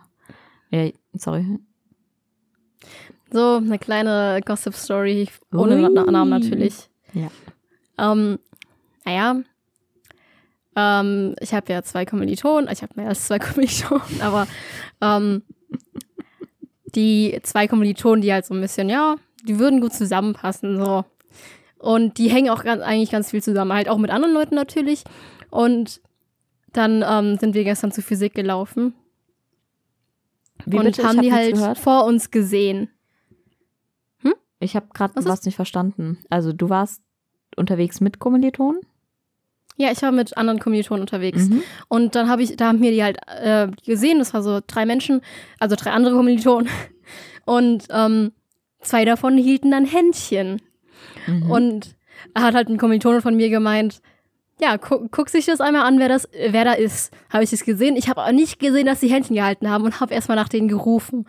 [0.70, 1.60] Ja, sorry.
[3.32, 5.90] So, eine kleine Gossip-Story, ohne Ui.
[5.90, 6.90] Namen natürlich.
[7.14, 7.30] Ja.
[7.98, 8.40] Ähm,
[9.06, 9.42] naja,
[10.76, 14.48] ähm, ich habe ja zwei Kommilitonen, ich habe mehr als zwei Kommilitonen, aber
[15.02, 15.44] ähm,
[16.96, 21.06] die zwei Kommilitonen, die halt so ein bisschen, ja, die würden gut zusammenpassen, so.
[21.78, 25.04] Und die hängen auch ganz, eigentlich ganz viel zusammen, halt auch mit anderen Leuten natürlich.
[25.50, 26.00] Und
[26.74, 28.94] dann ähm, sind wir gestern zu Physik gelaufen
[30.66, 31.04] Wie und bitte?
[31.04, 31.78] Haben hab die halt gehört.
[31.80, 32.90] vor uns gesehen.
[34.62, 36.20] Ich habe gerade Was was, nicht verstanden.
[36.30, 37.02] Also du warst
[37.58, 38.80] unterwegs mit Kommilitonen?
[39.78, 41.50] Ja, ich war mit anderen Kommilitonen unterwegs.
[41.50, 41.64] Mhm.
[41.88, 44.86] Und dann habe ich, da haben wir die halt äh, gesehen, das war so drei
[44.86, 45.22] Menschen,
[45.60, 46.70] also drei andere Kommilitonen.
[47.46, 48.32] Und ähm,
[48.82, 50.62] zwei davon hielten dann Händchen.
[51.26, 51.50] Mhm.
[51.50, 51.96] Und
[52.34, 54.02] er hat halt ein Kommilitone von mir gemeint,
[54.62, 57.12] ja, gu guck sich das einmal an, wer das, wer da ist.
[57.32, 57.96] Habe ich es gesehen.
[57.96, 60.68] Ich habe aber nicht gesehen, dass sie Händchen gehalten haben und habe erstmal nach denen
[60.68, 61.26] gerufen.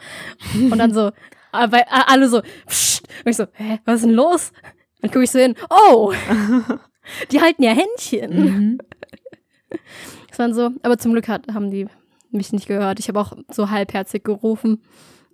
[0.54, 1.12] Und dann so,
[1.52, 3.08] aber äh, alle so, psst.
[3.24, 4.52] Und ich so, hä, was ist denn los?
[5.00, 6.12] Dann gucke ich so hin, oh,
[7.30, 8.30] die halten ja Händchen.
[8.34, 8.78] Mhm.
[10.28, 11.86] Das waren so, aber zum Glück hat, haben die
[12.30, 12.98] mich nicht gehört.
[12.98, 14.82] Ich habe auch so halbherzig gerufen.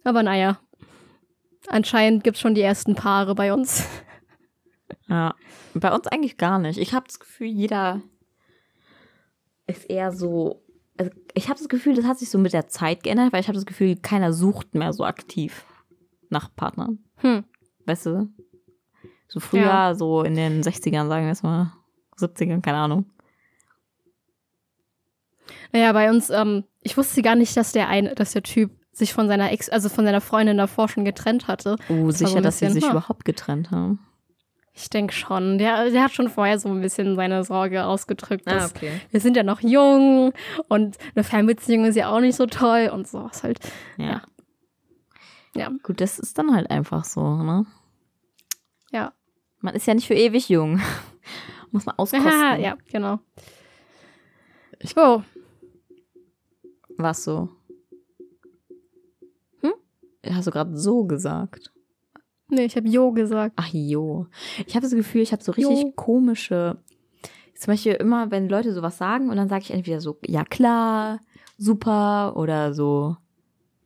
[0.02, 0.58] Aber naja,
[1.68, 3.86] anscheinend gibt es schon die ersten Paare bei uns.
[5.08, 5.34] Ja,
[5.74, 6.78] bei uns eigentlich gar nicht.
[6.78, 8.00] Ich habe das Gefühl, jeder
[9.66, 10.64] ist eher so.
[10.96, 13.48] Also ich habe das Gefühl, das hat sich so mit der Zeit geändert, weil ich
[13.48, 15.64] habe das Gefühl, keiner sucht mehr so aktiv
[16.28, 16.98] nach Partnern.
[17.16, 17.44] Hm.
[17.86, 18.28] Weißt du?
[19.28, 19.94] So früher, Ja.
[19.94, 21.72] so in den 60ern, sagen wir es mal,
[22.16, 23.06] 70ern, keine Ahnung.
[25.72, 29.12] Naja, bei uns, ähm, ich wusste gar nicht, dass der eine, dass der Typ sich
[29.12, 31.76] von seiner Ex, also von seiner Freundin davor schon getrennt hatte.
[31.88, 32.92] Oh, so sicher, ein dass sie bisschen, sich ha.
[32.92, 34.00] überhaupt getrennt haben.
[34.74, 35.58] Ich denke schon.
[35.58, 38.46] Der, der hat schon vorher so ein bisschen seine Sorge ausgedrückt.
[38.46, 38.92] Dass okay.
[39.10, 40.32] Wir sind ja noch jung
[40.68, 43.58] und eine Fernbeziehung ist ja auch nicht so toll und so ist halt.
[43.96, 44.06] Ja.
[44.06, 44.22] Ja.
[45.56, 45.70] Ja.
[45.82, 47.66] Gut, das ist dann halt einfach so, ne?
[49.60, 50.80] Man ist ja nicht für ewig jung.
[51.70, 52.30] Muss man auskosten.
[52.30, 53.18] Ja, ja, genau.
[54.82, 55.22] So,
[56.96, 57.48] Was so?
[59.60, 59.72] Hm?
[60.30, 61.72] Hast du gerade so gesagt?
[62.50, 63.54] nee, ich habe Jo gesagt.
[63.56, 64.26] Ach jo.
[64.66, 65.92] Ich habe das Gefühl, ich habe so richtig Jo.
[65.96, 66.78] komische.
[67.54, 71.20] Zum Beispiel immer, wenn Leute sowas sagen und dann sage ich entweder so, ja klar,
[71.58, 73.16] super oder so,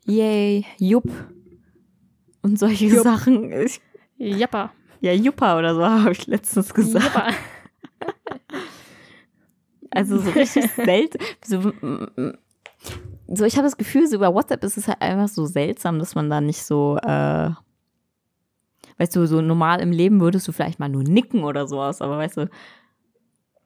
[0.05, 1.11] yay, jupp.
[2.43, 3.03] Und solche Jupp.
[3.03, 3.51] Sachen.
[3.53, 3.81] Ich,
[4.19, 4.73] Jappa.
[5.03, 7.05] Ja, juppa oder so habe ich letztens gesagt.
[7.05, 7.29] Jappa.
[9.95, 11.19] Also so richtig selten.
[11.45, 12.33] So, mm, mm,
[13.29, 16.15] so ich habe das Gefühl, so über WhatsApp ist es halt einfach so seltsam, dass
[16.15, 17.51] man da nicht so, äh,
[18.97, 22.17] weißt du, so normal im Leben würdest du vielleicht mal nur nicken oder sowas, aber
[22.17, 22.49] weißt du,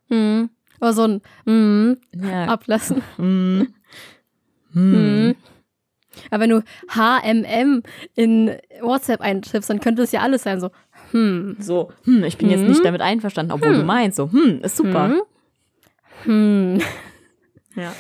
[0.08, 0.50] Mhm.
[0.78, 3.02] Aber so ein mhm, ja, ablassen.
[3.18, 3.66] mm,
[4.72, 5.34] mm,
[6.30, 7.82] Aber wenn du HMM
[8.14, 10.70] in WhatsApp eintippst, dann könnte es ja alles sein, so,
[11.12, 11.56] hm.
[11.60, 12.68] so, hm, ich bin jetzt Hm.
[12.68, 13.86] nicht damit einverstanden, obwohl du Hm.
[13.86, 15.08] meinst, so, hm, ist super.
[15.08, 15.20] Hm.
[16.24, 16.80] Hm.
[17.76, 17.92] Ja.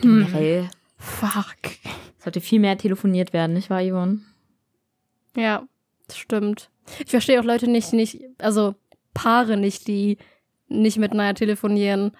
[0.00, 1.54] Generell Fuck.
[2.18, 4.18] sollte viel mehr telefoniert werden, nicht wahr, Yvonne?
[5.36, 5.62] Ja,
[6.08, 6.70] das stimmt.
[7.04, 8.74] Ich verstehe auch Leute nicht, nicht, also
[9.14, 10.18] Paare nicht, die
[10.66, 12.10] nicht miteinander telefonieren,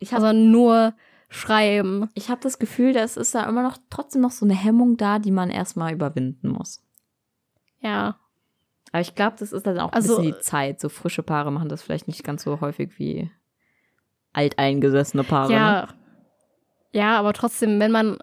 [0.00, 0.94] Ich habe sondern nur
[1.28, 2.08] schreiben.
[2.14, 5.20] ich hab das Gefühl, dass ist da immer noch trotzdem noch so eine Hemmung da,
[5.20, 6.82] die man erstmal überwinden muss.
[7.80, 8.18] Ja.
[8.92, 10.80] Aber ich glaube, das ist dann auch ein Also- bisschen die Zeit.
[10.80, 13.30] So frische Paare machen das vielleicht nicht ganz so häufig wie
[14.32, 15.48] alteingesessene Paare.
[15.48, 15.54] Ne?
[15.54, 15.88] Ja.
[16.92, 18.18] Ja, aber trotzdem, wenn man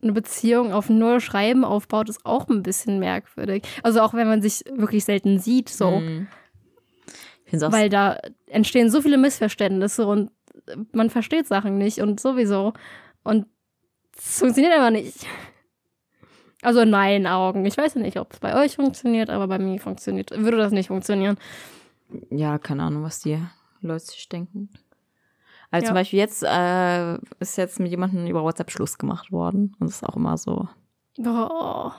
[0.00, 3.64] eine Beziehung auf nur Schreiben aufbaut, ist auch ein bisschen merkwürdig.
[3.82, 5.86] Also auch wenn man sich wirklich selten sieht, so.
[5.86, 10.30] Auch Weil da entstehen so viele Missverständnisse und
[10.92, 12.72] man versteht Sachen nicht und sowieso.
[13.24, 13.46] Und
[14.16, 15.26] es funktioniert aber nicht.
[16.62, 17.64] Also in meinen Augen.
[17.66, 20.30] Ich weiß ja nicht, ob es bei euch funktioniert, aber bei mir funktioniert.
[20.32, 21.38] Würde das nicht funktionieren.
[22.30, 23.38] ja, keine Ahnung, was die
[23.80, 24.68] Leute sich denken.
[25.70, 25.88] Also Ja.
[25.90, 29.76] zum Beispiel jetzt äh, ist jetzt mit jemandem über WhatsApp Schluss gemacht worden.
[29.78, 30.68] Und das ist auch immer so,
[31.24, 31.90] Oh,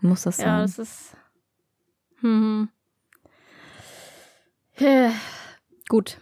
[0.00, 0.46] muss das sein?
[0.46, 1.16] ja, das ist.
[2.20, 2.68] Hm.
[5.88, 6.18] Gut.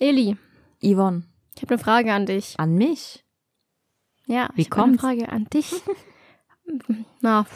[0.00, 0.36] Eli,
[0.82, 2.54] Yvonne, ich habe eine Frage an dich.
[2.58, 3.24] an mich?
[4.26, 4.98] Ja, Wie ich habe eine?
[4.98, 5.72] Frage an dich.
[7.20, 7.46] Na,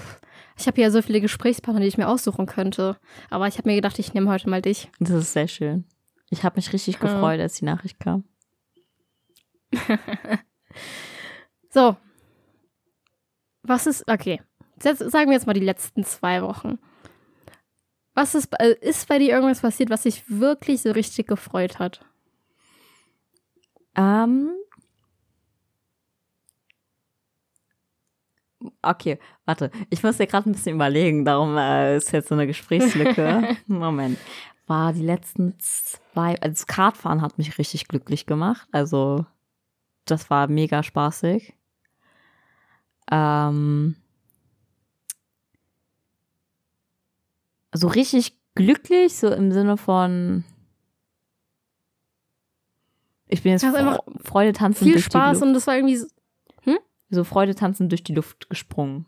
[0.59, 2.97] ich habe ja so viele Gesprächspartner, die ich mir aussuchen könnte.
[3.31, 4.91] Aber ich habe mir gedacht, ich nehme heute mal dich.
[5.01, 5.85] Das ist sehr schön.
[6.31, 7.01] Ich habe mich richtig Ja.
[7.01, 8.25] gefreut, als die Nachricht kam.
[11.71, 11.97] So.
[13.63, 14.41] Was ist, okay.
[14.83, 16.79] Jetzt sagen wir jetzt mal die letzten zwei Wochen.
[18.15, 22.01] Was ist, bei- ist bei dir irgendwas passiert, was dich wirklich so richtig gefreut hat?
[23.95, 24.53] Ähm.
[28.83, 29.71] Okay, warte.
[29.91, 33.57] Ich muss dir gerade ein bisschen überlegen, darum äh, ist jetzt so eine Gesprächslücke.
[33.67, 34.19] Moment.
[34.67, 38.67] War die letzten zwei, also das Kartfahren hat mich richtig glücklich gemacht.
[38.73, 39.25] Also,
[40.05, 41.55] das war mega spaßig.
[43.11, 43.95] Ähm.
[47.77, 50.45] so richtig glücklich, so im Sinne von
[53.29, 56.01] ich bin jetzt einfach Fre Freude tanzen Viel Spaß und das war irgendwie
[57.11, 59.07] so, Freude tanzen durch die Luft gesprungen.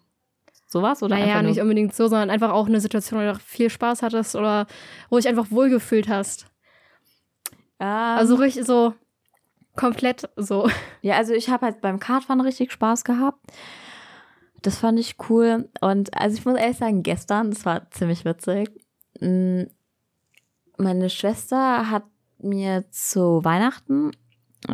[0.66, 4.02] Sowas oder naja, nicht unbedingt so, sondern einfach auch eine Situation, wo du viel Spaß
[4.02, 4.66] hattest oder
[5.08, 6.46] wo dich einfach wohlgefühlt hast.
[7.80, 8.94] Ähm, Also richtig so
[9.76, 10.68] komplett so.
[11.00, 13.40] Ja, also ich habe halt beim Kartfahren richtig Spaß gehabt.
[14.62, 15.70] Das fand ich cool.
[15.80, 18.68] Und also ich muss ehrlich sagen, gestern, das war ziemlich witzig.
[19.20, 19.62] mm,
[20.76, 22.04] Meine Schwester hat
[22.40, 24.10] mir zu Weihnachten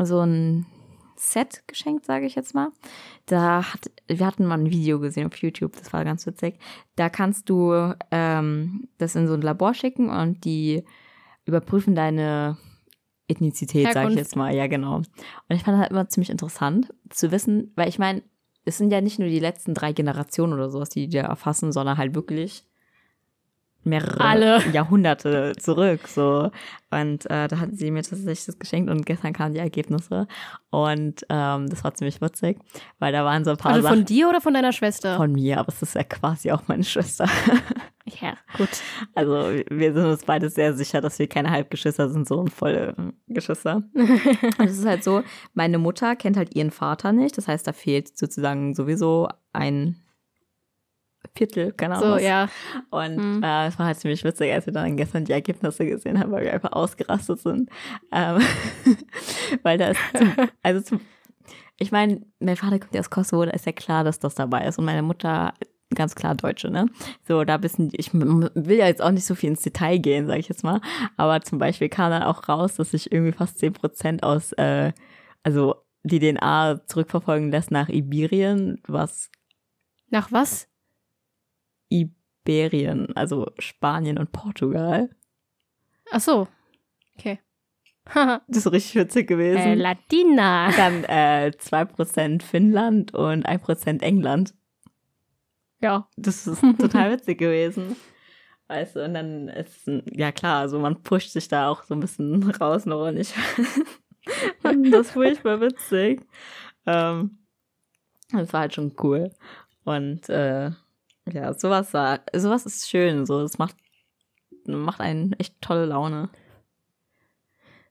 [0.02, 0.66] so ein
[1.30, 2.68] Set geschenkt, sage ich jetzt mal.
[3.26, 6.58] Da hat, wir hatten mal ein Video gesehen auf YouTube, das war ganz witzig.
[6.96, 10.84] Da kannst du ähm, das in so ein Labor schicken und die
[11.44, 12.56] überprüfen deine
[13.28, 14.54] Ethnizität, sage ich jetzt mal.
[14.54, 14.96] Ja, genau.
[14.96, 15.06] Und
[15.48, 18.22] ich fand das halt immer ziemlich interessant zu wissen, weil ich meine,
[18.64, 21.72] es sind ja nicht nur die letzten drei Generationen oder sowas, die die da erfassen,
[21.72, 22.64] sondern halt wirklich
[23.84, 24.62] mehrere Alle.
[24.72, 26.08] Jahrhunderte zurück.
[26.08, 26.50] So.
[26.90, 30.26] Und äh, da hatten sie mir tatsächlich das geschenkt und gestern kamen die Ergebnisse.
[30.70, 32.58] Und ähm, das war ziemlich witzig,
[32.98, 35.16] weil da waren so ein paar Also Sachen von dir oder von deiner Schwester?
[35.16, 37.28] von mir, aber es ist ja quasi auch meine Schwester.
[38.20, 38.68] ja, gut.
[39.14, 42.94] Also wir sind uns beide sehr sicher, dass wir keine Halbgeschwister sind, so volle
[43.26, 43.82] Geschwister.
[43.94, 45.22] Und es ist halt so,
[45.52, 47.36] meine Mutter kennt halt ihren Vater nicht.
[47.38, 49.96] Das heißt, da fehlt sozusagen sowieso ein
[51.36, 52.08] Viertel, keine Ahnung.
[52.10, 52.22] So, was.
[52.22, 52.48] ja.
[52.90, 53.42] Und Mhm.
[53.42, 56.44] äh, es war halt ziemlich witzig, als wir dann gestern die Ergebnisse gesehen haben, weil
[56.44, 57.70] wir einfach ausgerastet sind.
[58.12, 58.40] Ähm,
[59.62, 60.00] weil da ist
[60.62, 61.00] also zum,
[61.78, 64.66] ich meine, mein Vater kommt ja aus Kosovo, da ist ja klar, dass das dabei
[64.66, 64.78] ist.
[64.78, 65.54] Und meine Mutter
[65.94, 66.86] ganz klar Deutsche, ne?
[67.26, 70.40] So, da bisschen, ich will ja jetzt auch nicht so viel ins Detail gehen, sage
[70.40, 70.80] ich jetzt mal.
[71.16, 74.92] Aber zum Beispiel kam dann auch raus, dass sich irgendwie fast 10% aus, äh,
[75.42, 79.30] also die DNA zurückverfolgen lässt nach Iberien, was
[80.10, 80.68] Nach was?
[81.94, 85.10] Iberien, also Spanien und Portugal.
[86.10, 86.48] Ach so.
[87.16, 87.40] Okay.
[88.48, 89.58] Das ist richtig witzig gewesen.
[89.60, 90.70] äh, Latina.
[90.76, 94.54] Dann äh, 2% Finnland und 1% England.
[95.80, 96.08] Ja.
[96.16, 97.96] Das ist total witzig gewesen.
[98.68, 102.00] Weißt du, und dann ist, ja klar, also man pusht sich da auch so ein
[102.00, 103.32] bisschen raus noch und ich
[104.60, 106.26] fand das furchtbar witzig.
[106.86, 107.38] Ähm,
[108.32, 109.30] das war halt schon cool.
[109.84, 110.70] Und äh,
[111.30, 111.90] ja, sowas,
[112.34, 113.26] sowas ist schön.
[113.26, 113.76] So, es macht,
[114.66, 116.30] macht einen echt tolle Laune.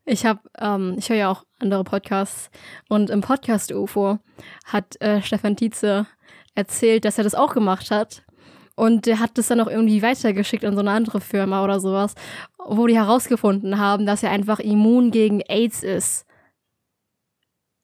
[0.06, 2.52] Ich habe, ähm, ich höre ja auch andere Podcasts
[2.90, 4.20] und im Podcast UFO
[4.66, 6.08] hat äh, Stefan Tietze
[6.56, 8.24] erzählt, dass er das auch gemacht hat.
[8.76, 12.16] Und der hat das dann auch irgendwie weitergeschickt an so eine andere Firma oder sowas,
[12.58, 16.26] wo die herausgefunden haben, dass er einfach immun gegen AIDS ist.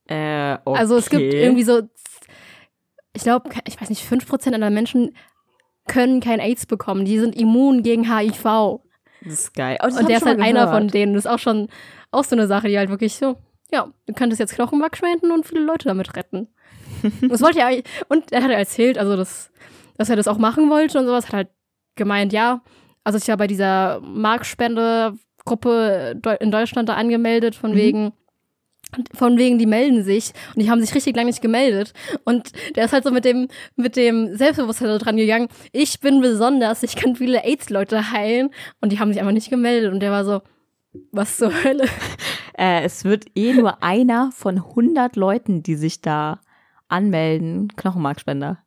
[0.07, 0.79] Äh, okay.
[0.79, 1.83] Also es gibt irgendwie so,
[3.13, 5.15] ich glaube, ich weiß nicht, 5% aller Menschen
[5.89, 7.03] können kein AIDS bekommen.
[7.03, 8.79] Die sind immun gegen HIV.
[9.25, 9.77] Das ist geil.
[9.81, 11.13] Oh, das Und der ist halt einer von denen.
[11.13, 11.67] Das ist auch schon
[12.11, 13.35] auch so eine Sache, die halt wirklich so,
[13.71, 16.47] ja, du könntest jetzt Knochenmark spenden und viele Leute damit retten.
[17.21, 19.51] Und das wollte er und er hat erzählt, also das,
[19.97, 21.47] dass er das auch machen wollte und sowas, hat halt
[21.95, 22.61] gemeint, ja,
[23.03, 27.75] also ich war bei dieser Markspende-Gruppe Deu- in Deutschland da angemeldet, von Mhm.
[27.75, 28.13] wegen,
[29.13, 31.93] von wegen, die melden sich und die haben sich richtig lange nicht gemeldet.
[32.25, 36.81] Und der ist halt so mit dem, mit dem Selbstbewusstsein dran gegangen, ich bin besonders,
[36.83, 38.49] ich kann viele AIDS-Leute heilen
[38.81, 40.41] und die haben sich einfach nicht gemeldet und der war so,
[41.11, 41.85] was zur Hölle?
[42.61, 46.41] Äh, es wird eh nur einer von 100 Leuten, die sich da
[46.89, 48.61] anmelden, Knochenmarkspender.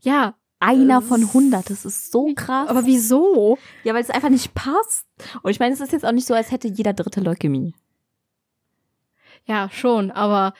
[0.00, 2.68] Ja, Einer von ist- 100, das ist so krass.
[2.68, 3.56] aber wieso?
[3.84, 5.06] Ja, weil es einfach nicht passt.
[5.42, 7.74] Und ich meine, es ist jetzt auch nicht so, als hätte jeder dritte Leukämie.
[9.48, 10.52] Ja, schon, aber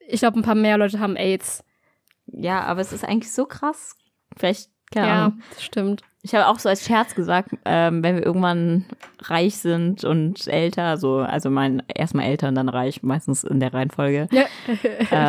[0.00, 1.64] ich glaube, ein paar mehr Leute haben AIDS.
[2.26, 3.96] Ja, aber es ist eigentlich so krass.
[4.36, 5.42] Vielleicht, keine ja, Ahnung.
[5.50, 6.02] das stimmt.
[6.22, 8.86] Ich habe auch so als Scherz gesagt, ähm, wenn wir irgendwann
[9.22, 13.72] reich sind und älter, so, also mein erstmal älter und dann reich, meistens in der
[13.72, 14.44] Reihenfolge, Ja.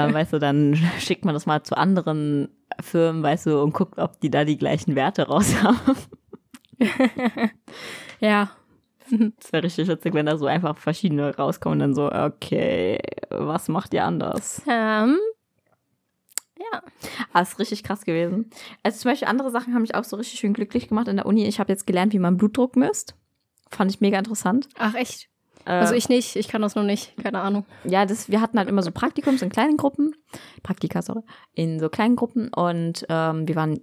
[0.07, 2.49] äh, weißt du, dann schickt man das mal zu anderen
[2.81, 5.77] Firmen, weißt du, und guckt, ob die da die gleichen Werte raus haben.
[8.19, 8.49] ja.
[9.39, 12.99] Das wäre richtig witzig, wenn da so einfach verschiedene rauskommen und dann so, okay,
[13.29, 14.61] was macht ihr anders?
[14.67, 15.17] Ähm,
[17.33, 18.49] Ah, ist richtig krass gewesen.
[18.83, 21.25] Also zum Beispiel andere Sachen haben mich auch so richtig schön glücklich gemacht in der
[21.25, 21.45] Uni.
[21.47, 23.15] Ich habe jetzt gelernt, wie man Blutdruck misst.
[23.71, 24.67] Fand ich mega interessant.
[24.77, 25.29] ach echt?
[25.65, 27.65] Äh, Also ich nicht, ich kann das noch nicht, keine Ahnung.
[27.85, 30.15] ja, das, wir hatten halt immer so Praktikums in kleinen Gruppen.
[30.61, 31.21] Praktika, sorry.
[31.53, 32.49] In so kleinen Gruppen.
[32.53, 33.79] Und ähm, wir waren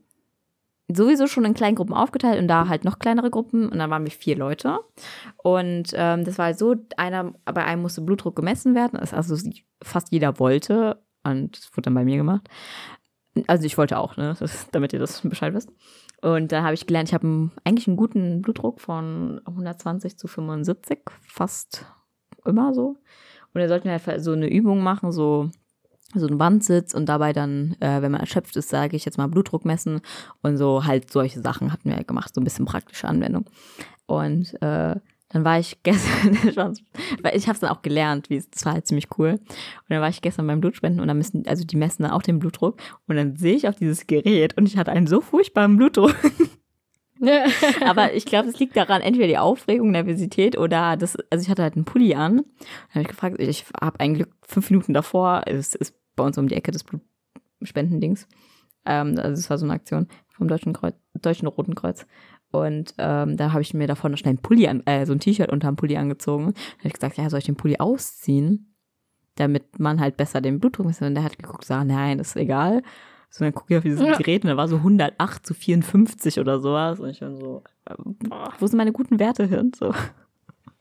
[0.89, 3.69] sowieso schon in kleinen Gruppen aufgeteilt und da halt noch kleinere Gruppen.
[3.69, 4.79] Und dann waren wir vier Leute.
[5.39, 8.99] Und ähm, das war so, einer, bei einem musste Blutdruck gemessen werden.
[8.99, 9.37] Also
[9.83, 11.03] fast jeder wollte.
[11.25, 12.49] Und das wurde dann bei mir gemacht.
[13.47, 14.35] Also ich wollte auch, ne?
[14.39, 15.71] Das, damit ihr das Bescheid wisst.
[16.23, 21.01] Und da habe ich gelernt, ich habe eigentlich einen guten Blutdruck von 120 zu 75,
[21.21, 21.85] fast
[22.45, 22.97] immer so.
[23.53, 25.51] Und da sollten wir halt so eine Übung machen, so
[26.19, 29.29] so einen Wandsitz und dabei dann, äh, wenn man erschöpft ist, sage ich jetzt mal
[29.29, 30.01] Blutdruck messen
[30.43, 33.47] und so halt solche Sachen hatten wir gemacht, so ein bisschen praktische Anwendung.
[34.07, 34.97] Und äh,
[35.29, 36.39] dann war ich gestern,
[37.23, 39.33] weil ich habe es dann auch gelernt, wie es war halt ziemlich cool.
[39.33, 39.41] Und
[39.89, 42.39] dann war ich gestern beim Blutspenden und dann müssen, also die messen dann auch den
[42.39, 46.15] Blutdruck und dann sehe ich auf dieses Gerät und ich hatte einen so furchtbaren Blutdruck.
[47.85, 51.63] Aber ich glaube, es liegt daran, entweder die Aufregung, Nervosität oder das, also ich hatte
[51.63, 52.37] halt einen Pulli an.
[52.37, 52.45] Dann
[52.91, 56.55] habe ich gefragt, ich habe eigentlich fünf Minuten davor, es ist bei uns um die
[56.55, 58.27] Ecke des Blutspendendings.
[58.85, 62.07] Ähm, also es war so eine Aktion vom Deutschen, Kreuz, Deutschen Roten Kreuz.
[62.51, 65.51] Und ähm, da habe ich mir davon schnell ein Pulli an, äh, so ein T-Shirt
[65.51, 66.53] unter dem Pulli angezogen.
[66.55, 68.75] Da habe ich gesagt, ja, soll ich den Pulli ausziehen?
[69.35, 71.03] Damit man halt besser den Blutdruck misst.
[71.03, 72.83] Und der hat geguckt, sagt, nein, das ist egal.
[73.29, 74.17] So, dann gucke ich auf dieses ja.
[74.17, 77.01] Gerät und da war so 108 zu 54 oder sowas.
[77.01, 77.63] Und ich bin so,
[78.21, 79.73] boah, wo sind meine guten Werte hin?
[79.77, 79.93] So.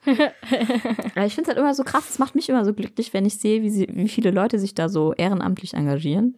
[1.26, 3.38] ich finde es halt immer so krass, es macht mich immer so glücklich, wenn ich
[3.38, 6.38] sehe, wie, sie, wie viele Leute sich da so ehrenamtlich engagieren.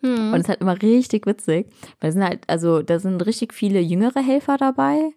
[0.00, 0.32] Hm.
[0.32, 1.68] Und es ist halt immer richtig witzig,
[2.00, 5.10] weil es sind halt, also da sind richtig viele jüngere Helfer dabei.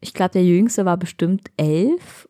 [0.00, 2.28] Ich glaube, der jüngste war bestimmt elf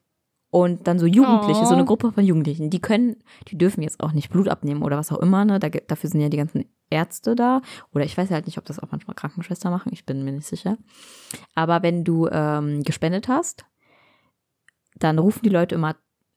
[0.51, 1.67] und dann so Jugendliche, oh.
[1.67, 1.87] so eine oh.
[1.87, 3.17] Gruppe von Jugendlichen, die können,
[3.49, 5.59] die dürfen jetzt auch nicht Blut abnehmen oder was auch immer, ne?
[5.59, 7.61] Da, dafür sind ja die ganzen Ärzte da.
[7.93, 10.47] Oder ich weiß halt nicht, ob das auch manchmal Krankenschwester machen, ich bin mir nicht
[10.47, 10.77] sicher.
[11.55, 13.65] Aber wenn du ähm, gespendet hast,
[14.97, 15.97] dann rufen die Leute immer,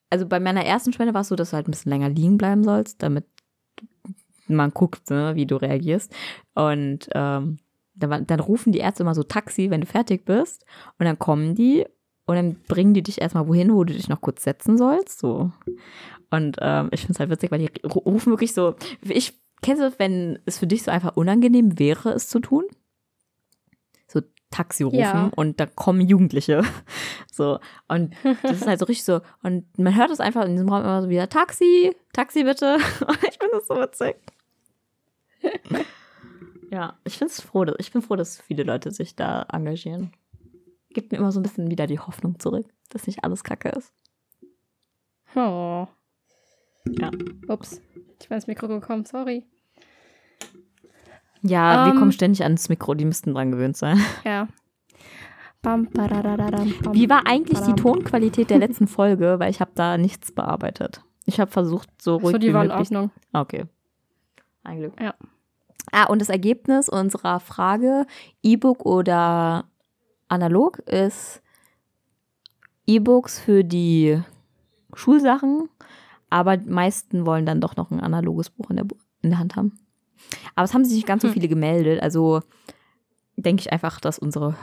[0.10, 2.38] also bei meiner ersten Spende war es so, dass du halt ein bisschen länger liegen
[2.38, 3.26] bleiben sollst, damit
[4.48, 6.14] man guckt, ne, wie du reagierst.
[6.54, 7.60] Und ähm,
[7.96, 10.66] dann, dann rufen die Ärzte immer so Taxi, wenn du fertig bist.
[10.98, 11.86] Und dann kommen die
[12.26, 15.20] und dann bringen die dich erstmal wohin, wo du dich noch kurz setzen sollst.
[15.20, 15.52] So.
[16.30, 18.76] Und ähm, ich finde es halt witzig, weil die rufen wirklich so.
[19.02, 22.66] Ich kennst du, wenn es für dich so einfach unangenehm wäre, es zu tun?
[24.08, 25.32] So Taxi rufen ja.
[25.36, 26.64] und da kommen Jugendliche.
[27.30, 27.60] So.
[27.88, 29.22] Und das ist halt so richtig so.
[29.44, 32.78] Und man hört es einfach in diesem Raum immer so wieder: Taxi, Taxi bitte.
[33.06, 34.16] Und ich finde das so witzig.
[36.72, 40.12] ja, ich finde es froh, ich bin froh, dass viele Leute sich da engagieren
[40.98, 43.94] gibt mir immer so ein bisschen wieder die Hoffnung zurück, dass nicht alles Kacke ist.
[45.36, 45.88] Oh.
[46.88, 47.12] Ja.
[47.48, 47.82] Ups.
[48.20, 49.46] Ich bin ins Mikro gekommen, sorry.
[51.42, 54.00] Ja, um, wir kommen ständig ans Mikro, die müssten dran gewöhnt sein.
[54.24, 54.48] Ja.
[55.64, 59.38] Wie war eigentlich die Tonqualität der letzten Folge?
[59.40, 61.02] Weil ich habe da nichts bearbeitet.
[61.26, 62.90] Ich habe versucht, so ruhig so, die wie war möglich.
[62.90, 63.12] in Ordnung.
[63.34, 63.66] Okay.
[64.64, 64.94] Ein Glück.
[65.02, 65.14] Ja.
[65.92, 68.06] Ah, und das Ergebnis unserer Frage,
[68.44, 69.66] E-Book oder
[70.30, 71.42] analog ist
[72.86, 74.22] E-Books für die
[74.94, 75.70] Schulsachen,
[76.30, 78.86] aber die meisten wollen dann doch noch ein analoges Buch in der,
[79.22, 79.80] in der Hand haben.
[80.56, 81.34] Aber es haben sich nicht ganz so hm.
[81.34, 82.42] viele gemeldet, also
[83.36, 84.56] denke ich einfach, dass unsere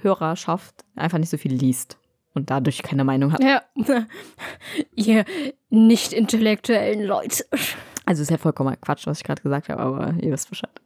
[0.00, 1.98] Hörerschaft einfach nicht so viel liest
[2.34, 3.42] und dadurch keine Meinung hat.
[3.42, 3.62] Ja,
[4.94, 5.24] ihr
[5.70, 7.44] nicht intellektuellen Leute.
[8.04, 10.80] Also ist ja vollkommen Quatsch, was ich gerade gesagt habe, aber ihr wisst Bescheid.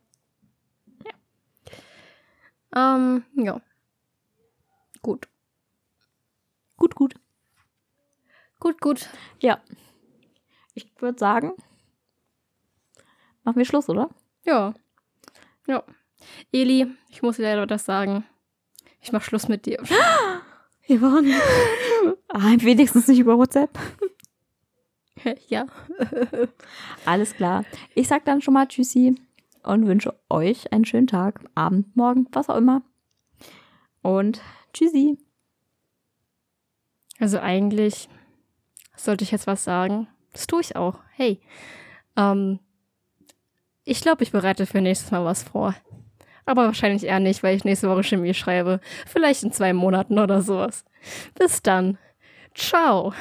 [2.74, 2.96] Ja.
[2.96, 3.60] Ähm, ja.
[5.02, 5.28] Gut.
[6.76, 7.14] Gut, gut.
[8.58, 9.08] Gut, gut.
[9.40, 9.60] Ja.
[10.74, 11.52] Ich würde sagen,
[13.44, 14.10] machen wir Schluss, oder?
[14.44, 14.74] Ja.
[15.66, 15.82] Ja.
[16.52, 18.24] Eli, ich muss dir leider das sagen.
[19.00, 19.82] Ich mach Schluss mit dir.
[20.88, 21.34] Yvonne.
[22.28, 23.78] ah, wenigstens nicht über WhatsApp.
[25.48, 25.66] ja.
[27.04, 27.64] Alles klar.
[27.94, 29.14] Ich sag dann schon mal Tschüssi
[29.62, 32.82] und wünsche euch einen schönen Tag, Abend, Morgen, was auch immer.
[34.02, 34.40] Und
[34.72, 35.18] Tschüssi.
[37.18, 38.08] Also eigentlich
[38.96, 40.08] sollte ich jetzt was sagen.
[40.32, 40.98] Das tue ich auch.
[41.14, 41.40] Hey,
[42.16, 42.58] ähm,
[43.84, 45.74] ich glaube, ich bereite für nächstes Mal was vor.
[46.44, 48.80] Aber wahrscheinlich eher nicht, weil ich nächste Woche Chemie schreibe.
[49.06, 50.84] Vielleicht in zwei Monaten oder sowas.
[51.38, 51.98] Bis dann.
[52.54, 53.12] Ciao.